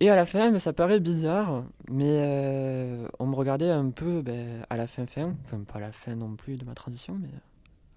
Et 0.00 0.10
à 0.10 0.16
la 0.16 0.26
fin, 0.26 0.50
bah, 0.50 0.58
ça 0.60 0.72
paraît 0.72 1.00
bizarre, 1.00 1.64
mais 1.90 2.98
on 3.18 3.26
me 3.26 3.34
regardait 3.34 3.70
un 3.70 3.90
peu 3.90 4.22
ben, 4.22 4.62
à 4.70 4.76
la 4.76 4.86
fin, 4.86 5.06
fin. 5.06 5.34
Enfin, 5.44 5.60
pas 5.64 5.78
à 5.78 5.80
la 5.80 5.92
fin 5.92 6.14
non 6.14 6.36
plus 6.36 6.56
de 6.56 6.64
ma 6.64 6.74
transition, 6.74 7.16
mais 7.20 7.30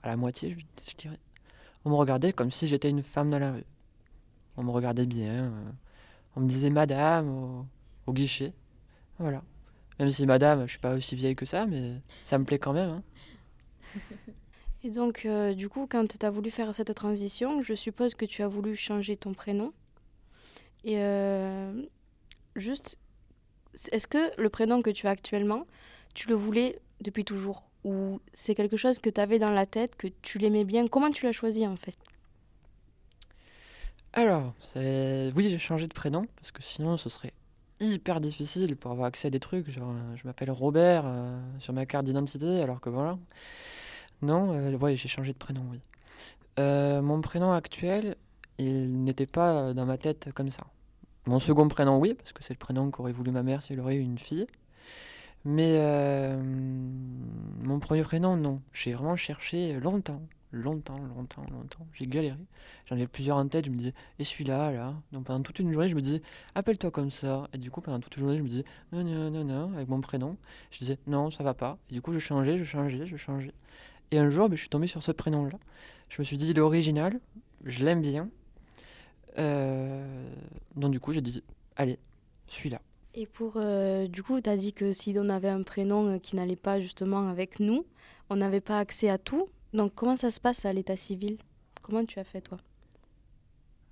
à 0.04 0.08
la 0.08 0.18
moitié, 0.18 0.56
je 0.89 0.96
dirais. 0.96 1.20
On 1.86 1.92
me 1.92 1.96
regardait 1.96 2.34
comme 2.34 2.51
si 2.51 2.68
j'étais 2.68 2.89
une 2.89 3.04
femme 3.04 3.30
dans 3.30 3.39
la 3.39 3.54
rue. 3.54 3.63
On 4.58 4.63
me 4.63 4.72
regardait 4.72 5.06
bien. 5.06 5.46
euh, 5.46 5.72
on 6.36 6.42
me 6.42 6.48
disait 6.48 6.70
madame 6.70 7.30
au, 8.08 8.13
guichet. 8.13 8.54
Voilà. 9.20 9.44
Même 10.00 10.12
si 10.12 10.25
madame, 10.25 10.65
je 10.65 10.72
suis 10.72 10.80
pas 10.80 10.96
aussi 10.96 11.15
vieille 11.15 11.36
que 11.36 11.46
ça, 11.46 11.65
mais 11.65 12.01
ça 12.24 12.38
me 12.38 12.44
plaît 12.44 12.60
quand 12.60 12.74
même. 12.74 12.89
hein. 12.89 13.04
Et 14.84 14.92
donc 14.92 15.25
euh, 15.25 15.54
du 15.54 15.70
coup, 15.70 15.88
quand 15.89 16.06
tu 16.20 16.25
as 16.25 16.30
voulu 16.30 16.51
faire 16.51 16.74
cette 16.75 16.94
transition, 16.94 17.63
je 17.63 17.74
suppose 17.74 18.13
que 18.13 18.25
tu 18.25 18.44
as 18.44 18.48
voulu 18.48 18.75
changer 18.75 19.18
ton 19.18 19.34
prénom. 19.34 19.74
Et 20.84 20.98
euh, 21.00 21.72
juste, 22.56 23.00
est-ce 23.92 24.08
que 24.08 24.39
le 24.39 24.50
prénom 24.50 24.82
que 24.84 24.92
tu 24.92 25.08
as 25.08 25.12
actuellement, 25.12 25.65
tu 26.13 26.30
le 26.30 26.36
voulais 26.36 26.80
depuis 27.01 27.25
toujours? 27.25 27.63
Ou 27.86 28.20
c'est 28.34 28.56
quelque 28.56 28.77
chose 28.77 29.00
que 29.00 29.10
tu 29.10 29.22
avais 29.22 29.39
dans 29.39 29.51
la 29.51 29.65
tête, 29.65 29.96
que 29.96 30.08
tu 30.22 30.39
l'aimais 30.39 30.65
bien 30.65 30.88
Comment 30.88 31.12
tu 31.12 31.25
l'as 31.25 31.32
choisi 31.32 31.65
en 31.65 31.75
fait? 31.75 31.96
Alors, 34.12 34.54
oui, 34.75 35.50
j'ai 35.50 35.60
changé 35.60 35.88
de 35.88 35.94
prénom, 35.94 36.25
parce 36.38 36.51
que 36.51 36.63
sinon 36.63 36.98
ce 36.98 37.10
serait 37.10 37.34
hyper 37.80 38.22
difficile 38.22 38.75
pour 38.75 38.92
avoir 38.92 39.08
accès 39.08 39.27
à 39.27 39.32
des 39.32 39.39
trucs. 39.39 39.70
Genre, 39.70 39.92
euh, 39.92 40.15
je 40.15 40.25
m'appelle 40.25 40.51
Robert 40.51 41.04
euh, 41.06 41.38
sur 41.60 41.74
ma 41.74 41.86
carte 41.86 42.06
d'identité, 42.06 42.62
alors 42.62 42.80
que 42.80 42.89
voilà. 42.89 43.18
Non, 44.22 44.54
euh, 44.54 44.96
j'ai 44.96 45.08
changé 45.10 45.34
de 45.34 45.38
prénom, 45.38 45.62
oui. 45.72 45.80
Euh, 46.58 47.01
mon 47.01 47.22
prénom 47.22 47.51
actuel, 47.51 48.15
il 48.58 49.04
n'était 49.04 49.25
pas 49.25 49.74
dans 49.74 49.86
ma 49.86 49.98
tête 49.98 50.30
comme 50.34 50.50
ça. 50.50 50.63
Mon 51.25 51.39
second 51.39 51.68
prénom, 51.68 52.00
oui, 52.00 52.13
parce 52.13 52.32
que 52.34 52.44
c'est 52.44 52.54
le 52.54 52.60
prénom 52.60 52.92
qu'aurait 52.92 53.12
voulu 53.12 53.32
ma 53.32 53.44
mère 53.44 53.62
si 53.62 53.74
elle 53.74 53.82
aurait 53.82 53.96
eu 53.96 54.01
une 54.01 54.18
fille. 54.18 54.48
Mais 55.46 55.75
euh, 55.78 56.42
mon 57.62 57.80
premier 57.80 58.02
prénom, 58.02 58.36
non. 58.36 58.62
J'ai 58.74 58.94
vraiment 58.94 59.16
cherché 59.16 59.80
longtemps, 59.80 60.22
longtemps, 60.52 60.98
longtemps, 61.16 61.46
longtemps. 61.52 61.88
J'ai 61.94 62.08
galéré. 62.08 62.38
J'en 62.88 62.96
avais 62.96 63.06
plusieurs 63.08 63.38
en 63.38 63.48
tête. 63.48 63.66
Je 63.66 63.70
me 63.70 63.78
disais, 63.78 63.94
et 64.18 64.24
celui-là, 64.24 64.72
là? 64.72 64.96
Donc 65.12 65.25
pendant 65.25 65.44
toute 65.44 65.60
une 65.60 65.72
journée, 65.72 65.88
je 65.88 65.96
me 65.96 66.02
disais, 66.02 66.24
appelle-toi 66.56 66.90
comme 66.90 67.12
ça. 67.12 67.48
Et 67.54 67.60
du 67.60 67.70
coup, 67.70 67.82
pendant 67.82 68.00
toute 68.00 68.16
une 68.18 68.24
journée, 68.24 68.38
je 68.38 68.44
me 68.44 68.50
disais, 68.50 68.66
non, 68.92 69.04
non, 69.04 69.30
non, 69.30 69.44
non, 69.44 69.74
avec 69.75 69.88
mon 69.88 70.02
prénom. 70.02 70.36
Je 70.72 70.80
disais, 70.80 70.98
non, 71.06 71.30
ça 71.30 71.44
va 71.44 71.54
pas. 71.54 71.78
Et 71.92 71.94
du 71.94 72.02
coup, 72.02 72.12
je 72.12 72.20
changeais, 72.20 72.58
je 72.58 72.64
changeais, 72.64 73.06
je 73.06 73.16
changeais. 73.16 73.54
Et 74.12 74.18
un 74.18 74.30
jour, 74.30 74.50
ben, 74.50 74.56
je 74.56 74.62
suis 74.62 74.70
tombé 74.70 74.88
sur 74.88 75.04
ce 75.04 75.12
prénom-là. 75.12 75.60
Je 76.10 76.22
me 76.22 76.24
suis 76.24 76.38
dit, 76.38 76.50
il 76.50 76.58
est 76.58 76.62
original, 76.62 77.20
je 77.66 77.86
l'aime 77.86 78.02
bien. 78.02 78.30
Euh, 79.38 80.30
donc 80.75 80.92
du 80.92 81.00
coup, 81.00 81.12
j'ai 81.12 81.22
dit, 81.22 81.44
allez, 81.75 82.00
celui-là. 82.48 82.82
Et 83.18 83.26
pour, 83.26 83.54
euh, 83.56 84.08
du 84.08 84.24
coup, 84.24 84.42
tu 84.42 84.50
as 84.50 84.58
dit 84.58 84.74
que 84.74 84.92
si 84.92 85.16
on 85.18 85.30
avait 85.30 85.50
un 85.50 85.64
prénom 85.64 86.08
euh, 86.16 86.20
qui 86.20 86.36
n'allait 86.36 86.58
pas 86.58 86.82
justement 86.82 87.30
avec 87.30 87.62
nous, 87.62 87.86
on 88.30 88.36
n'avait 88.36 88.60
pas 88.60 88.78
accès 88.78 89.10
à 89.10 89.18
tout. 89.18 89.48
Donc 89.74 89.94
comment 89.96 90.18
ça 90.18 90.32
se 90.32 90.42
passe 90.42 90.66
à 90.66 90.74
l'état 90.74 90.98
civil? 90.98 91.38
Comment 91.82 92.04
tu 92.04 92.20
as 92.20 92.26
fait 92.26 92.42
toi? 92.42 92.58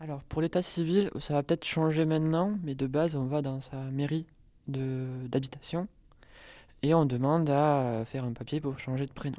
Alors, 0.01 0.21
pour 0.23 0.41
l'état 0.41 0.61
civil, 0.61 1.09
ça 1.19 1.35
va 1.35 1.43
peut-être 1.43 1.63
changer 1.63 2.03
maintenant, 2.03 2.57
mais 2.63 2.75
de 2.75 2.85
base, 2.85 3.15
on 3.15 3.23
va 3.23 3.41
dans 3.41 3.61
sa 3.61 3.77
mairie 3.77 4.25
d'habitation 4.67 5.87
et 6.81 6.93
on 6.93 7.05
demande 7.05 7.49
à 7.49 8.03
faire 8.05 8.25
un 8.25 8.33
papier 8.33 8.59
pour 8.59 8.77
changer 8.79 9.05
de 9.05 9.13
prénom. 9.13 9.37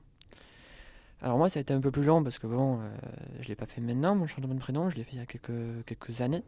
Alors 1.21 1.37
moi, 1.37 1.51
ça 1.51 1.59
a 1.59 1.63
été 1.63 1.75
un 1.75 1.81
peu 1.81 1.91
plus 1.91 2.05
long 2.05 2.23
parce 2.23 2.39
que 2.39 2.47
bon, 2.47 2.81
euh, 2.81 2.89
je 3.41 3.49
l'ai 3.49 3.55
pas 3.55 3.67
fait 3.67 3.83
maintenant, 3.83 4.15
mon 4.15 4.27
changement 4.27 4.55
de 4.55 4.61
prénom, 4.61 4.89
je 4.89 4.97
l'ai 4.97 5.05
fait 5.05 5.13
il 5.13 5.19
y 5.19 5.23
a 5.23 5.27
quelques, 5.27 5.85
quelques 5.85 6.23
années. 6.23 6.43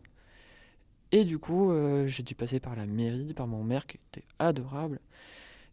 Et 1.17 1.25
du 1.25 1.39
coup, 1.39 1.71
euh, 1.71 2.07
j'ai 2.07 2.23
dû 2.23 2.35
passer 2.35 2.61
par 2.61 2.77
la 2.77 2.85
mairie, 2.85 3.33
par 3.33 3.47
mon 3.47 3.65
maire 3.65 3.87
qui 3.87 3.97
était 3.97 4.27
adorable 4.39 5.01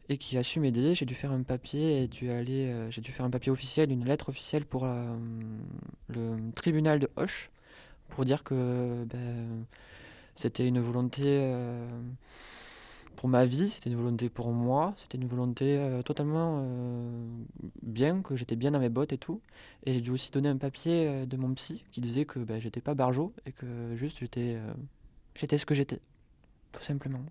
et 0.08 0.18
qui 0.18 0.38
a 0.38 0.44
su 0.44 0.62
m'aider. 0.62 0.96
J'ai 0.96 1.04
dû 1.04 1.16
faire 1.16 1.34
un 1.34 1.44
papier 1.44 2.02
et 2.02 2.08
dû 2.08 2.32
aller, 2.32 2.72
euh, 2.72 2.90
j'ai 2.90 3.02
dû 3.02 3.12
faire 3.12 3.26
un 3.26 3.30
papier 3.30 3.52
officiel, 3.52 3.92
une 3.92 4.06
lettre 4.06 4.30
officielle 4.30 4.64
pour 4.64 4.86
euh, 4.86 5.14
le 6.08 6.38
tribunal 6.56 7.00
de 7.00 7.10
Hoche 7.18 7.52
pour 8.08 8.24
dire 8.24 8.46
que 8.46 9.04
ben, 9.04 9.66
c'était 10.36 10.66
une 10.66 10.80
volonté 10.80 11.54
pour 13.18 13.28
ma 13.28 13.46
vie, 13.46 13.68
c'était 13.68 13.90
une 13.90 13.98
volonté 13.98 14.30
pour 14.30 14.54
moi, 14.54 14.94
c'était 14.96 15.18
une 15.18 15.28
volonté 15.28 16.00
totalement 16.06 16.66
bien, 17.82 18.22
que 18.22 18.38
j'étais 18.38 18.56
bien 18.56 18.72
dans 18.72 18.80
mes 18.80 18.90
bottes 18.90 19.12
et 19.12 19.18
tout. 19.18 19.42
Et 19.86 19.94
j'ai 19.94 20.02
dû 20.02 20.12
aussi 20.12 20.32
donner 20.32 20.48
un 20.48 20.58
papier 20.58 21.26
de 21.26 21.38
mon 21.38 21.54
psy 21.56 21.84
qui 21.92 22.00
disait 22.00 22.24
que 22.24 22.40
ben, 22.40 22.62
j'étais 22.62 22.82
pas 22.82 22.94
barjot 22.94 23.34
et 23.46 23.52
que 23.52 23.66
juste 23.96 24.20
j'étais 24.20 24.58
j'étais 25.36 25.58
ce 25.58 25.66
que 25.66 25.74
j'étais, 25.74 26.00
tout 26.72 26.82
simplement. 26.84 27.24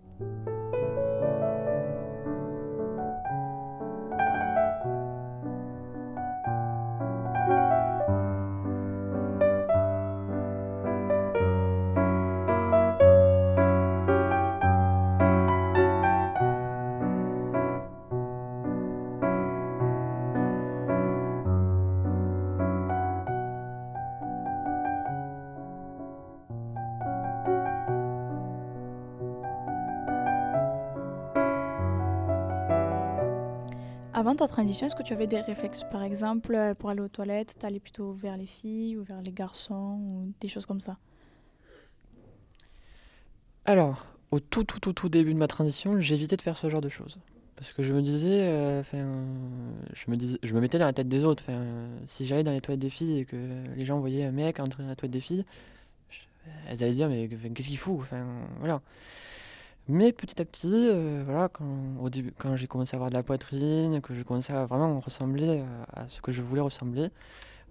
Avant 34.23 34.37
ta 34.37 34.47
transition, 34.47 34.87
est-ce 34.87 34.95
que 34.95 35.03
tu 35.03 35.11
avais 35.11 35.27
des 35.27 35.41
réflexes? 35.41 35.83
Par 35.91 36.01
exemple, 36.01 36.55
euh, 36.55 36.73
pour 36.73 36.89
aller 36.89 37.01
aux 37.01 37.09
toilettes, 37.09 37.57
t'allais 37.59 37.81
plutôt 37.81 38.13
vers 38.13 38.37
les 38.37 38.45
filles 38.45 38.95
ou 38.95 39.03
vers 39.03 39.21
les 39.21 39.33
garçons 39.33 39.99
ou 39.99 40.31
des 40.39 40.47
choses 40.47 40.65
comme 40.65 40.79
ça? 40.79 40.97
Alors, 43.65 44.05
au 44.31 44.39
tout, 44.39 44.63
tout, 44.63 44.79
tout, 44.79 44.93
tout 44.93 45.09
début 45.09 45.33
de 45.33 45.37
ma 45.37 45.47
transition, 45.47 45.99
j'évitais 45.99 46.37
de 46.37 46.41
faire 46.41 46.55
ce 46.55 46.69
genre 46.69 46.79
de 46.79 46.87
choses. 46.87 47.17
Parce 47.57 47.73
que 47.73 47.83
je 47.83 47.93
me 47.93 48.01
disais, 48.01 48.43
euh, 48.43 48.81
je 49.91 50.09
me 50.09 50.15
disais, 50.15 50.39
je 50.41 50.55
me 50.55 50.61
mettais 50.61 50.79
dans 50.79 50.85
la 50.85 50.93
tête 50.93 51.09
des 51.09 51.25
autres. 51.25 51.43
Si 52.07 52.25
j'allais 52.25 52.43
dans 52.43 52.51
les 52.53 52.61
toilettes 52.61 52.79
des 52.79 52.89
filles 52.89 53.19
et 53.19 53.25
que 53.25 53.35
les 53.75 53.83
gens 53.83 53.99
voyaient 53.99 54.23
un 54.23 54.31
mec 54.31 54.61
entrer 54.61 54.83
dans 54.83 54.89
la 54.89 54.95
toilette 54.95 55.11
des 55.11 55.19
filles, 55.19 55.43
elles 56.69 56.81
allaient 56.81 56.93
se 56.93 56.95
dire, 56.95 57.09
mais 57.09 57.27
qu'est-ce 57.27 57.67
qu'il 57.67 57.77
fout? 57.77 57.99
Voilà. 58.59 58.81
Mais 59.89 60.13
petit 60.13 60.41
à 60.41 60.45
petit, 60.45 60.69
euh, 60.73 61.23
voilà, 61.25 61.49
quand, 61.49 61.65
quand 62.37 62.55
j'ai 62.55 62.67
commencé 62.67 62.95
à 62.95 62.97
avoir 62.97 63.09
de 63.09 63.15
la 63.15 63.23
poitrine, 63.23 63.99
que 64.01 64.13
je 64.13 64.23
commençais 64.23 64.53
à 64.53 64.65
vraiment 64.65 64.99
ressembler 64.99 65.63
à, 65.93 66.03
à 66.03 66.07
ce 66.07 66.21
que 66.21 66.31
je 66.31 66.41
voulais 66.41 66.61
ressembler, 66.61 67.09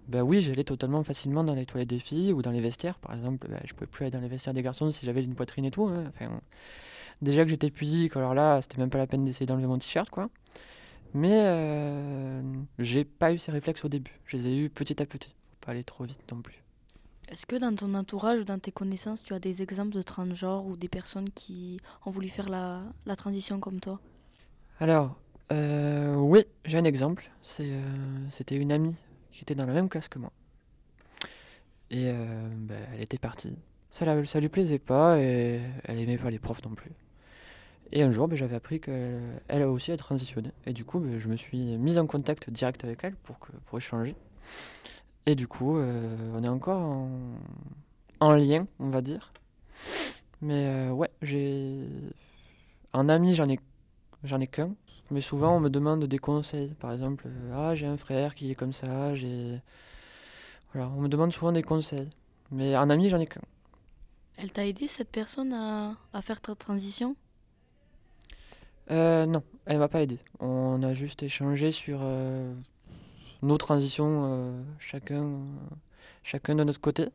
ben 0.07 0.21
oui, 0.21 0.41
j'allais 0.41 0.63
totalement 0.63 1.03
facilement 1.03 1.43
dans 1.43 1.55
les 1.55 1.65
toilettes 1.65 1.89
des 1.89 1.99
filles 1.99 2.33
ou 2.33 2.41
dans 2.41 2.51
les 2.51 2.61
vestiaires. 2.61 2.99
Par 2.99 3.15
exemple, 3.15 3.47
ben, 3.49 3.59
je 3.65 3.73
pouvais 3.73 3.87
plus 3.87 4.03
aller 4.05 4.11
dans 4.11 4.19
les 4.21 4.27
vestiaires 4.27 4.53
des 4.53 4.61
garçons 4.63 4.91
si 4.91 5.05
j'avais 5.05 5.23
une 5.23 5.35
poitrine 5.35 5.65
et 5.65 5.71
tout. 5.71 5.85
hein. 5.87 6.11
Déjà 7.21 7.43
que 7.43 7.49
j'étais 7.49 7.69
pudique, 7.71 8.15
alors 8.17 8.33
là, 8.33 8.61
c'était 8.61 8.77
même 8.77 8.89
pas 8.89 8.97
la 8.97 9.07
peine 9.07 9.23
d'essayer 9.23 9.45
d'enlever 9.45 9.67
mon 9.67 9.77
t-shirt, 9.79 10.09
quoi. 10.09 10.29
Mais 11.13 11.43
euh, 11.45 12.41
j'ai 12.79 13.05
pas 13.05 13.33
eu 13.33 13.37
ces 13.39 13.51
réflexes 13.51 13.85
au 13.85 13.89
début. 13.89 14.19
Je 14.25 14.37
les 14.37 14.47
ai 14.47 14.57
eu 14.57 14.69
petit 14.69 15.01
à 15.01 15.05
petit. 15.05 15.29
Faut 15.29 15.65
pas 15.65 15.71
aller 15.71 15.83
trop 15.83 16.03
vite 16.05 16.21
non 16.31 16.41
plus. 16.41 16.62
Est-ce 17.33 17.47
que 17.47 17.55
dans 17.55 17.73
ton 17.73 17.95
entourage 17.95 18.41
ou 18.41 18.43
dans 18.43 18.59
tes 18.59 18.71
connaissances, 18.71 19.23
tu 19.23 19.33
as 19.33 19.39
des 19.39 19.63
exemples 19.63 19.91
de 19.91 20.03
transgenres 20.03 20.67
ou 20.67 20.77
des 20.77 20.87
personnes 20.87 21.31
qui 21.31 21.79
ont 22.05 22.11
voulu 22.11 22.29
faire 22.29 22.47
la, 22.47 23.15
transition 23.15 23.59
comme 23.59 23.79
toi? 23.79 23.99
Alors, 24.79 25.17
euh, 25.51 26.13
oui, 26.13 26.45
j'ai 26.63 26.77
un 26.77 26.83
exemple. 26.83 27.31
Euh, 27.59 27.81
c'était 28.29 28.55
une 28.55 28.71
amie 28.71 28.95
qui 29.31 29.41
était 29.41 29.55
dans 29.55 29.65
la 29.65 29.73
même 29.73 29.89
classe 29.89 30.07
que 30.07 30.19
moi. 30.19 30.31
Et 31.89 32.11
euh, 32.11 32.49
ben, 32.55 32.77
elle 32.93 33.01
était 33.01 33.17
partie. 33.17 33.57
Ça, 33.89 34.05
la- 34.05 34.23
ça 34.25 34.39
lui 34.39 34.49
plaisait 34.49 34.77
pas 34.77 35.19
et 35.19 35.59
elle 35.85 35.99
aimait 35.99 36.19
pas 36.19 36.29
les 36.29 36.37
profs 36.37 36.63
non 36.63 36.75
plus. 36.75 36.91
Et 37.91 38.03
un 38.03 38.11
jour, 38.11 38.27
ben, 38.27 38.35
j'avais 38.35 38.55
appris 38.55 38.79
qu'elle 38.79 39.41
elle 39.47 39.63
aussi 39.63 39.91
a 39.91 39.97
transitionné. 39.97 40.51
Et 40.67 40.73
du 40.73 40.85
coup, 40.85 40.99
ben, 40.99 41.17
je 41.17 41.27
me 41.27 41.35
suis 41.35 41.77
mis 41.79 41.97
en 41.97 42.05
contact 42.05 42.51
direct 42.51 42.83
avec 42.83 43.03
elle 43.03 43.15
pour, 43.15 43.39
que, 43.39 43.51
pour 43.65 43.79
échanger. 43.79 44.15
Et 45.25 45.35
du 45.35 45.47
coup, 45.47 45.77
euh, 45.77 46.33
on 46.35 46.43
est 46.43 46.47
encore 46.49 46.81
en, 46.81 47.09
en 48.19 48.33
lien, 48.33 48.67
on 48.79 48.89
va 48.89 49.01
dire. 49.01 49.31
Mais 50.41 50.67
euh, 50.67 50.91
ouais, 50.91 51.09
j'ai. 51.21 51.87
Un 52.93 53.09
ami, 53.09 53.33
j'en 53.33 53.49
ai, 53.49 53.59
j'en 54.23 54.39
ai 54.39 54.47
qu'un. 54.47 54.75
Mais 55.11 55.21
souvent, 55.21 55.55
on 55.55 55.59
me 55.59 55.69
demande 55.69 56.03
des 56.05 56.19
conseils. 56.19 56.73
Par 56.79 56.91
exemple, 56.91 57.25
euh, 57.27 57.53
ah, 57.55 57.75
j'ai 57.75 57.87
un 57.87 57.97
frère 57.97 58.35
qui 58.35 58.51
est 58.51 58.55
comme 58.55 58.73
ça, 58.73 59.15
j'ai. 59.15 59.61
Voilà, 60.73 60.89
on 60.89 61.01
me 61.01 61.07
demande 61.07 61.31
souvent 61.31 61.51
des 61.51 61.63
conseils. 61.63 62.09
Mais 62.51 62.75
un 62.75 62.89
ami, 62.89 63.09
j'en 63.09 63.19
ai 63.19 63.27
qu'un. 63.27 63.41
Elle 64.37 64.51
t'a 64.51 64.65
aidé, 64.65 64.87
cette 64.87 65.09
personne, 65.09 65.53
à, 65.53 65.95
à 66.13 66.21
faire 66.21 66.41
ta 66.41 66.55
transition? 66.55 67.15
Euh, 68.91 69.25
non, 69.25 69.43
elle 69.65 69.77
m'a 69.77 69.87
pas 69.87 70.01
aidé. 70.01 70.19
On 70.39 70.83
a 70.83 70.93
juste 70.93 71.23
échangé 71.23 71.71
sur 71.71 71.99
nos 73.43 73.57
transitions, 73.57 74.23
euh, 74.25 74.63
chacun, 74.79 75.29
chacun 76.23 76.55
de 76.55 76.63
notre 76.63 76.81
côté. 76.81 77.09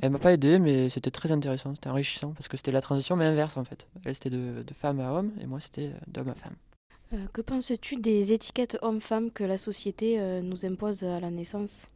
Elle 0.00 0.10
m'a 0.10 0.18
pas 0.18 0.32
aidé, 0.32 0.58
mais 0.58 0.88
c'était 0.88 1.10
très 1.10 1.32
intéressant, 1.32 1.74
c'était 1.74 1.90
enrichissant, 1.90 2.32
parce 2.32 2.48
que 2.48 2.56
c'était 2.56 2.72
la 2.72 2.80
transition, 2.80 3.14
mais 3.16 3.26
inverse 3.26 3.56
en 3.56 3.64
fait. 3.64 3.86
Elle, 4.04 4.14
c'était 4.14 4.30
de, 4.30 4.62
de 4.62 4.74
femme 4.74 5.00
à 5.00 5.12
homme, 5.12 5.32
et 5.40 5.46
moi, 5.46 5.60
c'était 5.60 5.88
euh, 5.88 5.98
d'homme 6.06 6.28
à 6.28 6.34
femme. 6.34 6.54
Euh, 7.12 7.26
Que 7.32 7.42
penses-tu 7.42 7.96
des 7.96 8.32
étiquettes 8.32 8.78
hommes-femmes 8.82 9.30
que 9.30 9.44
la 9.44 9.58
société 9.58 10.18
euh, 10.18 10.40
nous 10.40 10.64
impose 10.64 11.04
à 11.04 11.20
la 11.20 11.30
naissance? 11.30 11.86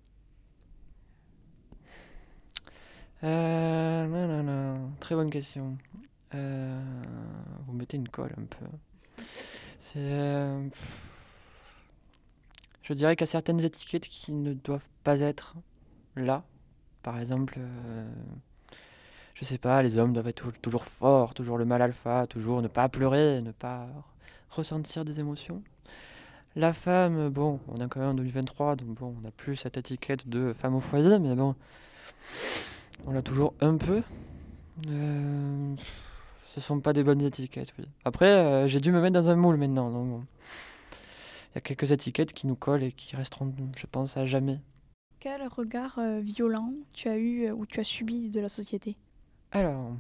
Euh, 3.25 4.07
non, 4.07 4.29
non, 4.29 4.43
non, 4.43 4.91
très 5.01 5.15
bonne 5.15 5.31
question. 5.31 5.79
Vous 6.33 7.73
mettez 7.73 7.97
une 7.97 8.09
colle 8.09 8.35
un 8.37 8.45
peu. 8.45 8.67
C'est. 9.81 10.45
Je 12.89 12.95
dirais 12.95 13.17
qu'il 13.17 13.23
y 13.27 13.29
a 13.29 13.31
certaines 13.31 13.61
étiquettes 13.65 14.09
qui 14.09 14.33
ne 14.33 14.53
doivent 14.55 14.89
pas 15.05 15.21
être 15.21 15.55
là. 16.15 16.45
Par 17.03 17.19
exemple, 17.19 17.57
euh, 17.59 18.09
je 19.35 19.45
sais 19.45 19.59
pas, 19.59 19.83
les 19.83 19.99
hommes 19.99 20.13
doivent 20.13 20.29
être 20.29 20.37
tou- 20.43 20.53
toujours 20.63 20.85
forts, 20.85 21.35
toujours 21.35 21.59
le 21.59 21.65
mal 21.65 21.83
alpha, 21.83 22.27
toujours 22.27 22.63
ne 22.63 22.69
pas 22.69 22.89
pleurer, 22.89 23.43
ne 23.43 23.53
pas 23.53 23.87
ressentir 24.51 25.05
des 25.05 25.21
émotions. 25.21 25.63
La 26.55 26.73
femme, 26.73 27.29
bon, 27.29 27.61
on 27.69 27.77
est 27.85 27.89
quand 27.89 28.01
même 28.01 28.11
en 28.11 28.15
2023, 28.15 28.77
donc 28.77 28.89
bon, 28.99 29.15
on 29.19 29.21
n'a 29.21 29.31
plus 29.31 29.57
cette 29.57 29.77
étiquette 29.77 30.27
de 30.29 30.53
femme 30.55 30.75
au 30.75 30.81
foyer, 30.81 31.19
mais 31.19 31.35
bon, 31.35 31.55
on 33.07 33.13
l'a 33.13 33.21
toujours 33.23 33.53
un 33.61 33.77
peu. 33.77 34.03
Euh, 34.89 35.75
Ce 36.55 36.61
sont 36.61 36.81
pas 36.81 36.93
des 36.95 37.05
bonnes 37.05 37.21
étiquettes, 37.23 37.75
oui. 37.79 37.85
Après, 38.05 38.27
euh, 38.33 38.69
j'ai 38.69 38.81
dû 38.81 38.91
me 38.91 39.01
mettre 39.03 39.15
dans 39.15 39.29
un 39.29 39.37
moule 39.37 39.57
maintenant. 39.59 39.91
Donc 39.91 40.09
bon. 40.09 40.25
Il 41.57 41.61
y 41.61 41.61
a 41.61 41.63
quelques 41.63 41.91
étiquettes 41.91 42.35
qui 42.35 42.47
nous 42.47 42.55
collent 42.55 42.83
et 42.83 42.93
qui 42.93 43.17
resteront, 43.17 43.51
je 43.75 43.87
pense, 43.87 44.19
à 44.19 44.27
jamais. 44.27 44.61
Quel 45.21 45.41
regard 45.49 45.99
euh, 45.99 46.21
violent 46.21 46.75
tu 46.93 47.09
as 47.09 47.17
eu 47.17 47.47
euh, 47.47 47.55
ou 47.55 47.65
tu 47.65 47.81
as 47.81 47.85
subi 47.85 48.29
de 48.29 48.41
la 48.41 48.51
société? 48.51 48.95
Alors, 49.53 49.93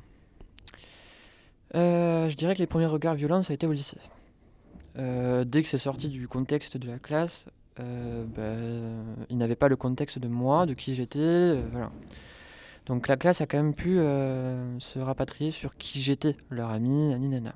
euh, 1.75 2.29
je 2.29 2.37
dirais 2.37 2.53
que 2.53 2.59
les 2.59 2.67
premiers 2.67 2.85
regards 2.85 3.15
violents, 3.15 3.43
ça 3.43 3.53
a 3.53 3.55
été 3.55 3.67
au 3.67 3.73
lycée. 3.73 3.97
Euh, 4.99 5.47
dès 5.47 5.63
que 5.63 5.69
c'est 5.69 5.79
sorti 5.79 6.11
du 6.11 6.29
contexte 6.29 6.77
de 6.77 6.89
la 6.89 6.99
classe, 6.99 7.47
ben, 7.79 9.17
ils 9.31 9.39
n'avaient 9.39 9.57
pas 9.57 9.69
le 9.69 9.77
contexte 9.77 10.19
de 10.19 10.29
moi, 10.29 10.67
de 10.67 10.75
qui 10.75 10.95
j'étais, 10.95 11.59
voilà. 11.73 11.91
Donc 12.85 13.09
la 13.09 13.17
classe 13.17 13.41
a 13.41 13.47
quand 13.47 13.57
même 13.57 13.75
pu 13.75 13.97
se 13.97 14.99
rapatrier 14.99 15.53
sur 15.53 15.75
qui 15.77 16.03
j'étais, 16.03 16.37
leur 16.51 16.69
ami, 16.69 17.09
nani 17.09 17.31
nana. 17.31 17.55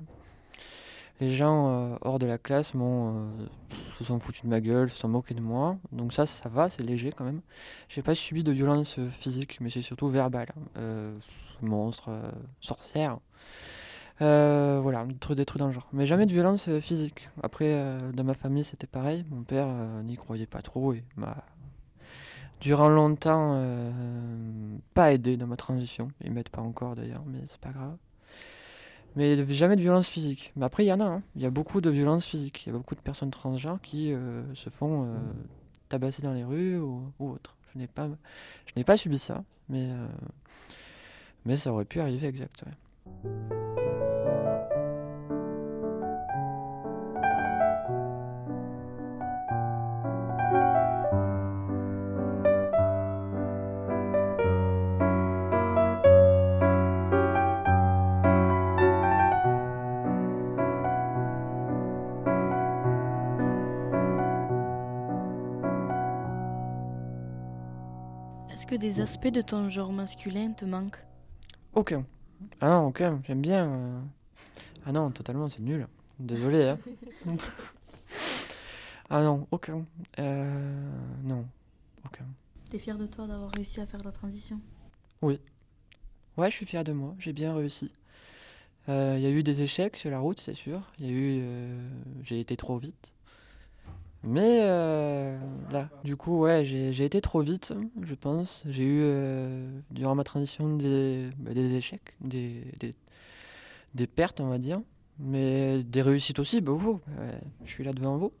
Les 1.21 1.29
gens 1.29 1.69
euh, 1.69 1.97
hors 2.01 2.17
de 2.17 2.25
la 2.25 2.39
classe 2.39 2.73
m'ont, 2.73 3.13
euh, 3.13 3.45
se 3.93 4.03
sont 4.03 4.19
foutus 4.19 4.41
de 4.41 4.49
ma 4.49 4.59
gueule, 4.59 4.89
se 4.89 4.97
sont 4.97 5.07
moqués 5.07 5.35
de 5.35 5.39
moi. 5.39 5.77
Donc 5.91 6.13
ça, 6.13 6.25
ça 6.25 6.49
va, 6.49 6.67
c'est 6.67 6.81
léger 6.81 7.11
quand 7.11 7.23
même. 7.23 7.41
J'ai 7.89 8.01
pas 8.01 8.15
subi 8.15 8.43
de 8.43 8.51
violence 8.51 8.99
physique, 9.11 9.59
mais 9.61 9.69
c'est 9.69 9.83
surtout 9.83 10.07
verbal. 10.07 10.47
Euh, 10.77 11.15
monstre, 11.61 12.09
sorcière. 12.59 13.19
Voilà, 14.19 15.05
des 15.05 15.45
trucs, 15.45 15.59
dans 15.59 15.67
le 15.67 15.73
genre. 15.73 15.87
Mais 15.93 16.07
jamais 16.07 16.25
de 16.25 16.31
violence 16.31 16.69
physique. 16.79 17.29
Après, 17.43 17.99
dans 18.13 18.23
ma 18.23 18.33
famille, 18.33 18.63
c'était 18.63 18.87
pareil. 18.87 19.23
Mon 19.29 19.43
père 19.43 19.67
n'y 20.03 20.15
croyait 20.15 20.47
pas 20.47 20.63
trop 20.63 20.93
et 20.93 21.03
m'a, 21.17 21.43
durant 22.61 22.89
longtemps, 22.89 23.63
pas 24.95 25.13
aidé 25.13 25.37
dans 25.37 25.47
ma 25.47 25.55
transition. 25.55 26.07
Ils 26.23 26.31
m'aident 26.31 26.49
pas 26.49 26.61
encore 26.61 26.95
d'ailleurs, 26.95 27.23
mais 27.27 27.41
c'est 27.45 27.61
pas 27.61 27.71
grave. 27.71 27.95
Mais 29.15 29.45
jamais 29.47 29.75
de 29.75 29.81
violence 29.81 30.07
physique. 30.07 30.53
Mais 30.55 30.65
après, 30.65 30.85
il 30.85 30.87
y 30.87 30.93
en 30.93 30.99
a. 30.99 31.05
hein. 31.05 31.21
Il 31.35 31.41
y 31.41 31.45
a 31.45 31.49
beaucoup 31.49 31.81
de 31.81 31.89
violence 31.89 32.25
physique. 32.25 32.63
Il 32.65 32.69
y 32.71 32.75
a 32.75 32.77
beaucoup 32.77 32.95
de 32.95 33.01
personnes 33.01 33.31
transgenres 33.31 33.81
qui 33.81 34.13
euh, 34.13 34.41
se 34.55 34.69
font 34.69 35.03
euh, 35.05 35.17
tabasser 35.89 36.21
dans 36.21 36.33
les 36.33 36.43
rues 36.43 36.77
ou, 36.79 37.01
ou 37.19 37.29
autre. 37.31 37.55
Je 37.73 37.79
n'ai 37.79 37.87
pas, 37.87 38.07
je 38.65 38.73
n'ai 38.75 38.83
pas 38.83 38.97
subi 38.97 39.17
ça, 39.17 39.43
mais, 39.69 39.89
euh, 39.91 40.07
mais 41.45 41.57
ça 41.57 41.71
aurait 41.73 41.85
pu 41.85 41.99
arriver 41.99 42.27
exact. 42.27 42.63
ouais. 42.65 43.70
Est-ce 68.53 68.65
que 68.65 68.75
des 68.75 68.99
aspects 68.99 69.27
de 69.27 69.41
ton 69.41 69.69
genre 69.69 69.91
masculin 69.93 70.51
te 70.53 70.65
manquent? 70.65 71.03
Aucun. 71.73 72.05
Ah 72.59 72.69
non, 72.69 72.87
aucun. 72.87 73.21
J'aime 73.25 73.41
bien. 73.41 73.67
euh. 73.69 73.99
Ah 74.85 74.91
non, 74.91 75.11
totalement, 75.11 75.47
c'est 75.49 75.61
nul. 75.61 75.87
Désolé. 76.19 76.69
Hein. 76.69 76.77
ah 79.09 79.21
non, 79.23 79.47
aucun. 79.51 79.85
Euh, 80.19 80.91
non, 81.23 81.45
aucun. 82.05 82.25
T'es 82.69 82.77
fier 82.79 82.97
de 82.97 83.07
toi 83.07 83.27
d'avoir 83.27 83.51
réussi 83.51 83.79
à 83.81 83.85
faire 83.85 84.01
la 84.03 84.11
transition? 84.11 84.59
Ouais, 85.21 86.49
je 86.49 86.55
suis 86.55 86.65
fier 86.65 86.83
de 86.83 86.93
moi. 86.93 87.15
J'ai 87.19 87.33
bien 87.33 87.53
réussi. 87.53 87.91
Euh, 88.89 89.15
Il 89.17 89.23
y 89.23 89.25
a 89.27 89.29
eu 89.29 89.43
des 89.43 89.61
échecs 89.61 89.97
sur 89.97 90.09
la 90.09 90.19
route, 90.19 90.39
c'est 90.39 90.53
sûr. 90.55 90.81
Il 90.99 91.05
y 91.05 91.09
a 91.09 91.11
eu. 91.11 91.39
euh, 91.43 91.89
J'ai 92.23 92.39
été 92.39 92.55
trop 92.57 92.77
vite. 92.77 93.13
Mais 94.23 94.59
euh, 94.63 95.37
là, 95.71 95.89
du 96.03 96.15
coup, 96.15 96.41
ouais, 96.41 96.63
j'ai 96.63 97.03
été 97.03 97.21
trop 97.21 97.41
vite, 97.41 97.73
je 98.03 98.13
pense. 98.13 98.63
J'ai 98.69 98.83
eu, 98.83 99.01
euh, 99.03 99.67
durant 99.89 100.13
ma 100.13 100.23
transition, 100.23 100.75
des, 100.75 101.29
bah, 101.37 101.51
échecs, 101.51 102.15
des, 102.21 102.63
des, 103.95 104.07
pertes, 104.07 104.39
on 104.39 104.47
va 104.47 104.59
dire. 104.59 104.81
Mais 105.19 105.83
des 105.83 106.01
réussites 106.01 106.39
aussi, 106.39 106.61
ouais, 106.61 107.39
je 107.65 107.71
suis 107.71 107.83
là 107.83 107.93
devant 107.93 108.17
vous. 108.17 108.31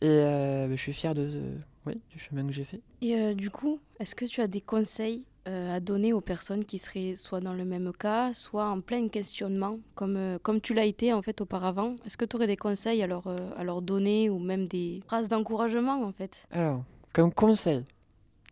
Et 0.00 0.06
euh, 0.08 0.68
bah, 0.68 0.76
je 0.76 0.80
suis 0.80 0.92
fier 0.92 1.14
de, 1.14 1.54
oui, 1.86 2.00
du 2.10 2.18
chemin 2.18 2.46
que 2.46 2.52
j'ai 2.52 2.64
fait. 2.64 2.80
Et 3.02 3.34
du 3.34 3.50
coup, 3.50 3.80
est-ce 3.98 4.14
que 4.14 4.24
tu 4.24 4.40
as 4.40 4.46
des 4.46 4.60
conseils 4.60 5.24
euh, 5.48 5.76
à 5.76 5.80
donner 5.80 6.12
aux 6.12 6.20
personnes 6.20 6.66
qui 6.66 6.78
seraient 6.78 7.16
soit 7.16 7.40
dans 7.40 7.54
le 7.54 7.64
même 7.64 7.92
cas, 7.92 8.34
soit 8.34 8.68
en 8.68 8.82
plein 8.82 9.08
questionnement, 9.08 9.78
comme, 9.94 10.16
euh, 10.16 10.38
comme 10.42 10.60
tu 10.60 10.74
l'as 10.74 10.84
été 10.84 11.14
en 11.14 11.22
fait 11.22 11.40
auparavant. 11.40 11.96
Est-ce 12.04 12.18
que 12.18 12.26
tu 12.26 12.36
aurais 12.36 12.46
des 12.46 12.58
conseils 12.58 13.02
à 13.02 13.06
leur, 13.06 13.26
euh, 13.26 13.50
à 13.56 13.64
leur 13.64 13.80
donner 13.80 14.28
ou 14.28 14.38
même 14.38 14.66
des 14.66 15.00
phrases 15.06 15.28
d'encouragement 15.28 16.04
en 16.04 16.12
fait? 16.12 16.46
Alors, 16.50 16.84
comme 17.14 17.32
conseil, 17.32 17.84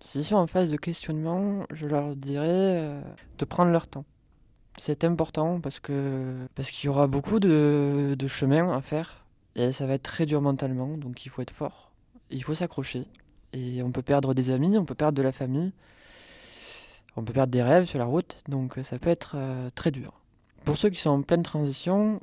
s'ils 0.00 0.24
sont 0.24 0.36
en 0.36 0.46
phase 0.46 0.70
de 0.70 0.78
questionnement, 0.78 1.66
je 1.70 1.86
leur 1.86 2.16
dirais 2.16 3.02
de 3.36 3.44
prendre 3.44 3.70
leur 3.70 3.86
temps. 3.86 4.06
C'est 4.80 5.04
important 5.04 5.60
parce 5.60 5.80
que 5.80 6.36
parce 6.54 6.70
qu'il 6.70 6.86
y 6.86 6.88
aura 6.88 7.06
beaucoup 7.06 7.38
de, 7.38 8.14
de 8.18 8.28
chemin 8.28 8.72
à 8.72 8.80
faire 8.80 9.26
et 9.56 9.72
ça 9.72 9.86
va 9.86 9.94
être 9.94 10.04
très 10.04 10.24
dur 10.24 10.40
mentalement, 10.40 10.96
donc 10.96 11.26
il 11.26 11.28
faut 11.28 11.42
être 11.42 11.50
fort, 11.50 11.90
il 12.30 12.42
faut 12.42 12.54
s'accrocher 12.54 13.04
et 13.52 13.82
on 13.82 13.90
peut 13.90 14.02
perdre 14.02 14.32
des 14.34 14.50
amis, 14.50 14.78
on 14.78 14.84
peut 14.84 14.94
perdre 14.94 15.16
de 15.16 15.22
la 15.22 15.32
famille, 15.32 15.72
on 17.18 17.24
peut 17.24 17.32
perdre 17.32 17.50
des 17.50 17.62
rêves 17.62 17.84
sur 17.84 17.98
la 17.98 18.04
route, 18.04 18.42
donc 18.48 18.78
ça 18.82 18.98
peut 18.98 19.10
être 19.10 19.32
euh, 19.34 19.70
très 19.74 19.90
dur. 19.90 20.20
Pour 20.64 20.76
ceux 20.76 20.90
qui 20.90 21.00
sont 21.00 21.10
en 21.10 21.22
pleine 21.22 21.42
transition, 21.42 22.20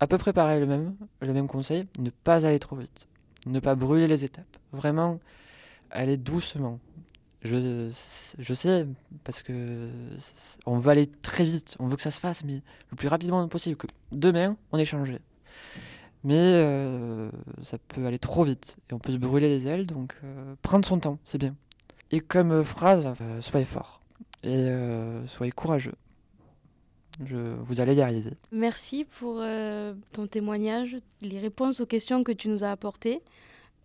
à 0.00 0.06
peu 0.06 0.18
près 0.18 0.32
pareil 0.32 0.60
le 0.60 0.66
même, 0.66 0.94
le 1.20 1.32
même 1.32 1.48
conseil, 1.48 1.86
ne 1.98 2.10
pas 2.10 2.46
aller 2.46 2.58
trop 2.58 2.76
vite 2.76 3.08
ne 3.46 3.60
pas 3.60 3.74
brûler 3.74 4.06
les 4.06 4.24
étapes. 4.24 4.56
Vraiment, 4.72 5.20
aller 5.90 6.16
doucement. 6.16 6.78
Je, 7.42 7.90
je 8.38 8.54
sais, 8.54 8.86
parce 9.24 9.42
que 9.42 9.90
on 10.64 10.78
veut 10.78 10.90
aller 10.90 11.06
très 11.08 11.44
vite, 11.44 11.74
on 11.80 11.88
veut 11.88 11.96
que 11.96 12.02
ça 12.02 12.12
se 12.12 12.20
fasse, 12.20 12.44
mais 12.44 12.62
le 12.90 12.96
plus 12.96 13.08
rapidement 13.08 13.46
possible, 13.48 13.76
que 13.76 13.88
demain, 14.12 14.56
on 14.70 14.78
est 14.78 14.84
changé. 14.84 15.18
Mais 16.22 16.36
euh, 16.36 17.30
ça 17.64 17.78
peut 17.78 18.06
aller 18.06 18.20
trop 18.20 18.44
vite, 18.44 18.76
et 18.88 18.94
on 18.94 19.00
peut 19.00 19.10
se 19.10 19.16
brûler 19.16 19.48
les 19.48 19.66
ailes, 19.66 19.86
donc 19.86 20.16
euh, 20.22 20.54
prendre 20.62 20.86
son 20.86 21.00
temps, 21.00 21.18
c'est 21.24 21.38
bien. 21.38 21.56
Et 22.12 22.20
comme 22.20 22.52
euh, 22.52 22.62
phrase, 22.62 23.10
euh, 23.22 23.40
soyez 23.40 23.64
fort, 23.64 24.02
et 24.42 24.54
euh, 24.54 25.26
soyez 25.26 25.50
courageux. 25.50 25.94
Je, 27.24 27.36
vous 27.36 27.80
allez 27.80 27.94
y 27.94 28.02
arriver. 28.02 28.32
Merci 28.52 29.04
pour 29.04 29.42
ton 30.12 30.26
témoignage, 30.26 30.96
les 31.20 31.38
réponses 31.38 31.80
aux 31.80 31.86
questions 31.86 32.24
que 32.24 32.32
tu 32.32 32.48
nous 32.48 32.64
as 32.64 32.70
apportées. 32.70 33.20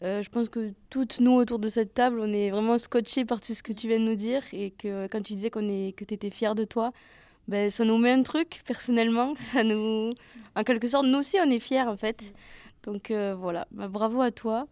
Je 0.02 0.28
pense 0.30 0.48
que 0.48 0.72
toutes 0.90 1.20
nous 1.20 1.34
autour 1.34 1.60
de 1.60 1.68
cette 1.68 1.94
table, 1.94 2.22
on 2.22 2.32
est 2.32 2.50
vraiment 2.50 2.78
scotchés 2.80 3.26
par 3.26 3.42
tout 3.42 3.54
ce 3.54 3.62
que 3.62 3.74
tu 3.74 3.90
viens 3.90 4.00
de 4.00 4.06
nous 4.06 4.16
dire 4.16 4.44
et 4.54 4.72
que 4.72 5.08
quand 5.08 5.22
tu 5.22 5.34
disais 5.34 5.50
qu'on 5.50 5.68
est, 5.68 5.94
que 5.94 6.06
tu 6.06 6.14
étais 6.14 6.30
fier 6.30 6.56
de 6.56 6.64
toi, 6.64 6.94
ben, 7.50 7.70
ça 7.70 7.84
nous 7.84 7.98
met 7.98 8.12
un 8.12 8.24
truc 8.24 8.62
personnellement. 8.66 9.36
Ça 9.40 9.62
nous, 9.62 10.14
en 10.56 10.64
quelque 10.64 10.88
sorte, 10.88 11.06
nous 11.06 11.20
aussi, 11.20 11.38
on 11.46 11.52
est 11.52 11.60
fiers 11.60 11.82
en 11.82 11.98
fait. 11.98 12.34
Donc 12.84 13.12
voilà, 13.12 13.68
Ben, 13.72 13.90
bravo 13.90 14.22
à 14.22 14.32
toi. 14.32 14.68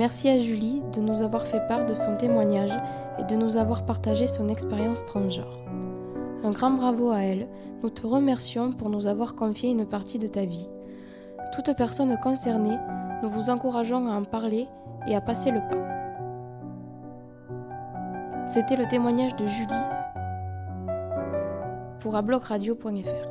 Merci 0.00 0.30
à 0.30 0.38
Julie 0.38 0.80
de 0.94 1.00
nous 1.02 1.20
avoir 1.20 1.46
fait 1.46 1.60
part 1.68 1.84
de 1.84 1.92
son 1.92 2.16
témoignage 2.16 2.72
et 3.18 3.24
de 3.24 3.36
nous 3.36 3.58
avoir 3.58 3.84
partagé 3.84 4.26
son 4.26 4.48
expérience 4.48 5.04
transgenre. 5.04 5.58
Un 6.42 6.52
grand 6.52 6.70
bravo 6.70 7.10
à 7.10 7.18
elle. 7.18 7.46
Nous 7.82 7.90
te 7.90 8.06
remercions 8.06 8.72
pour 8.72 8.88
nous 8.88 9.06
avoir 9.06 9.34
confié 9.34 9.68
une 9.68 9.84
partie 9.84 10.18
de 10.18 10.26
ta 10.26 10.46
vie. 10.46 10.70
Toute 11.52 11.76
personne 11.76 12.18
concernée, 12.22 12.78
nous 13.22 13.28
vous 13.28 13.50
encourageons 13.50 14.08
à 14.08 14.14
en 14.14 14.24
parler 14.24 14.68
et 15.06 15.14
à 15.14 15.20
passer 15.20 15.50
le 15.50 15.60
pas. 15.60 15.76
C'était 18.46 18.76
le 18.76 18.88
témoignage 18.88 19.36
de 19.36 19.46
Julie 19.46 19.84
pour 21.98 22.16
ablocradio.fr. 22.16 23.29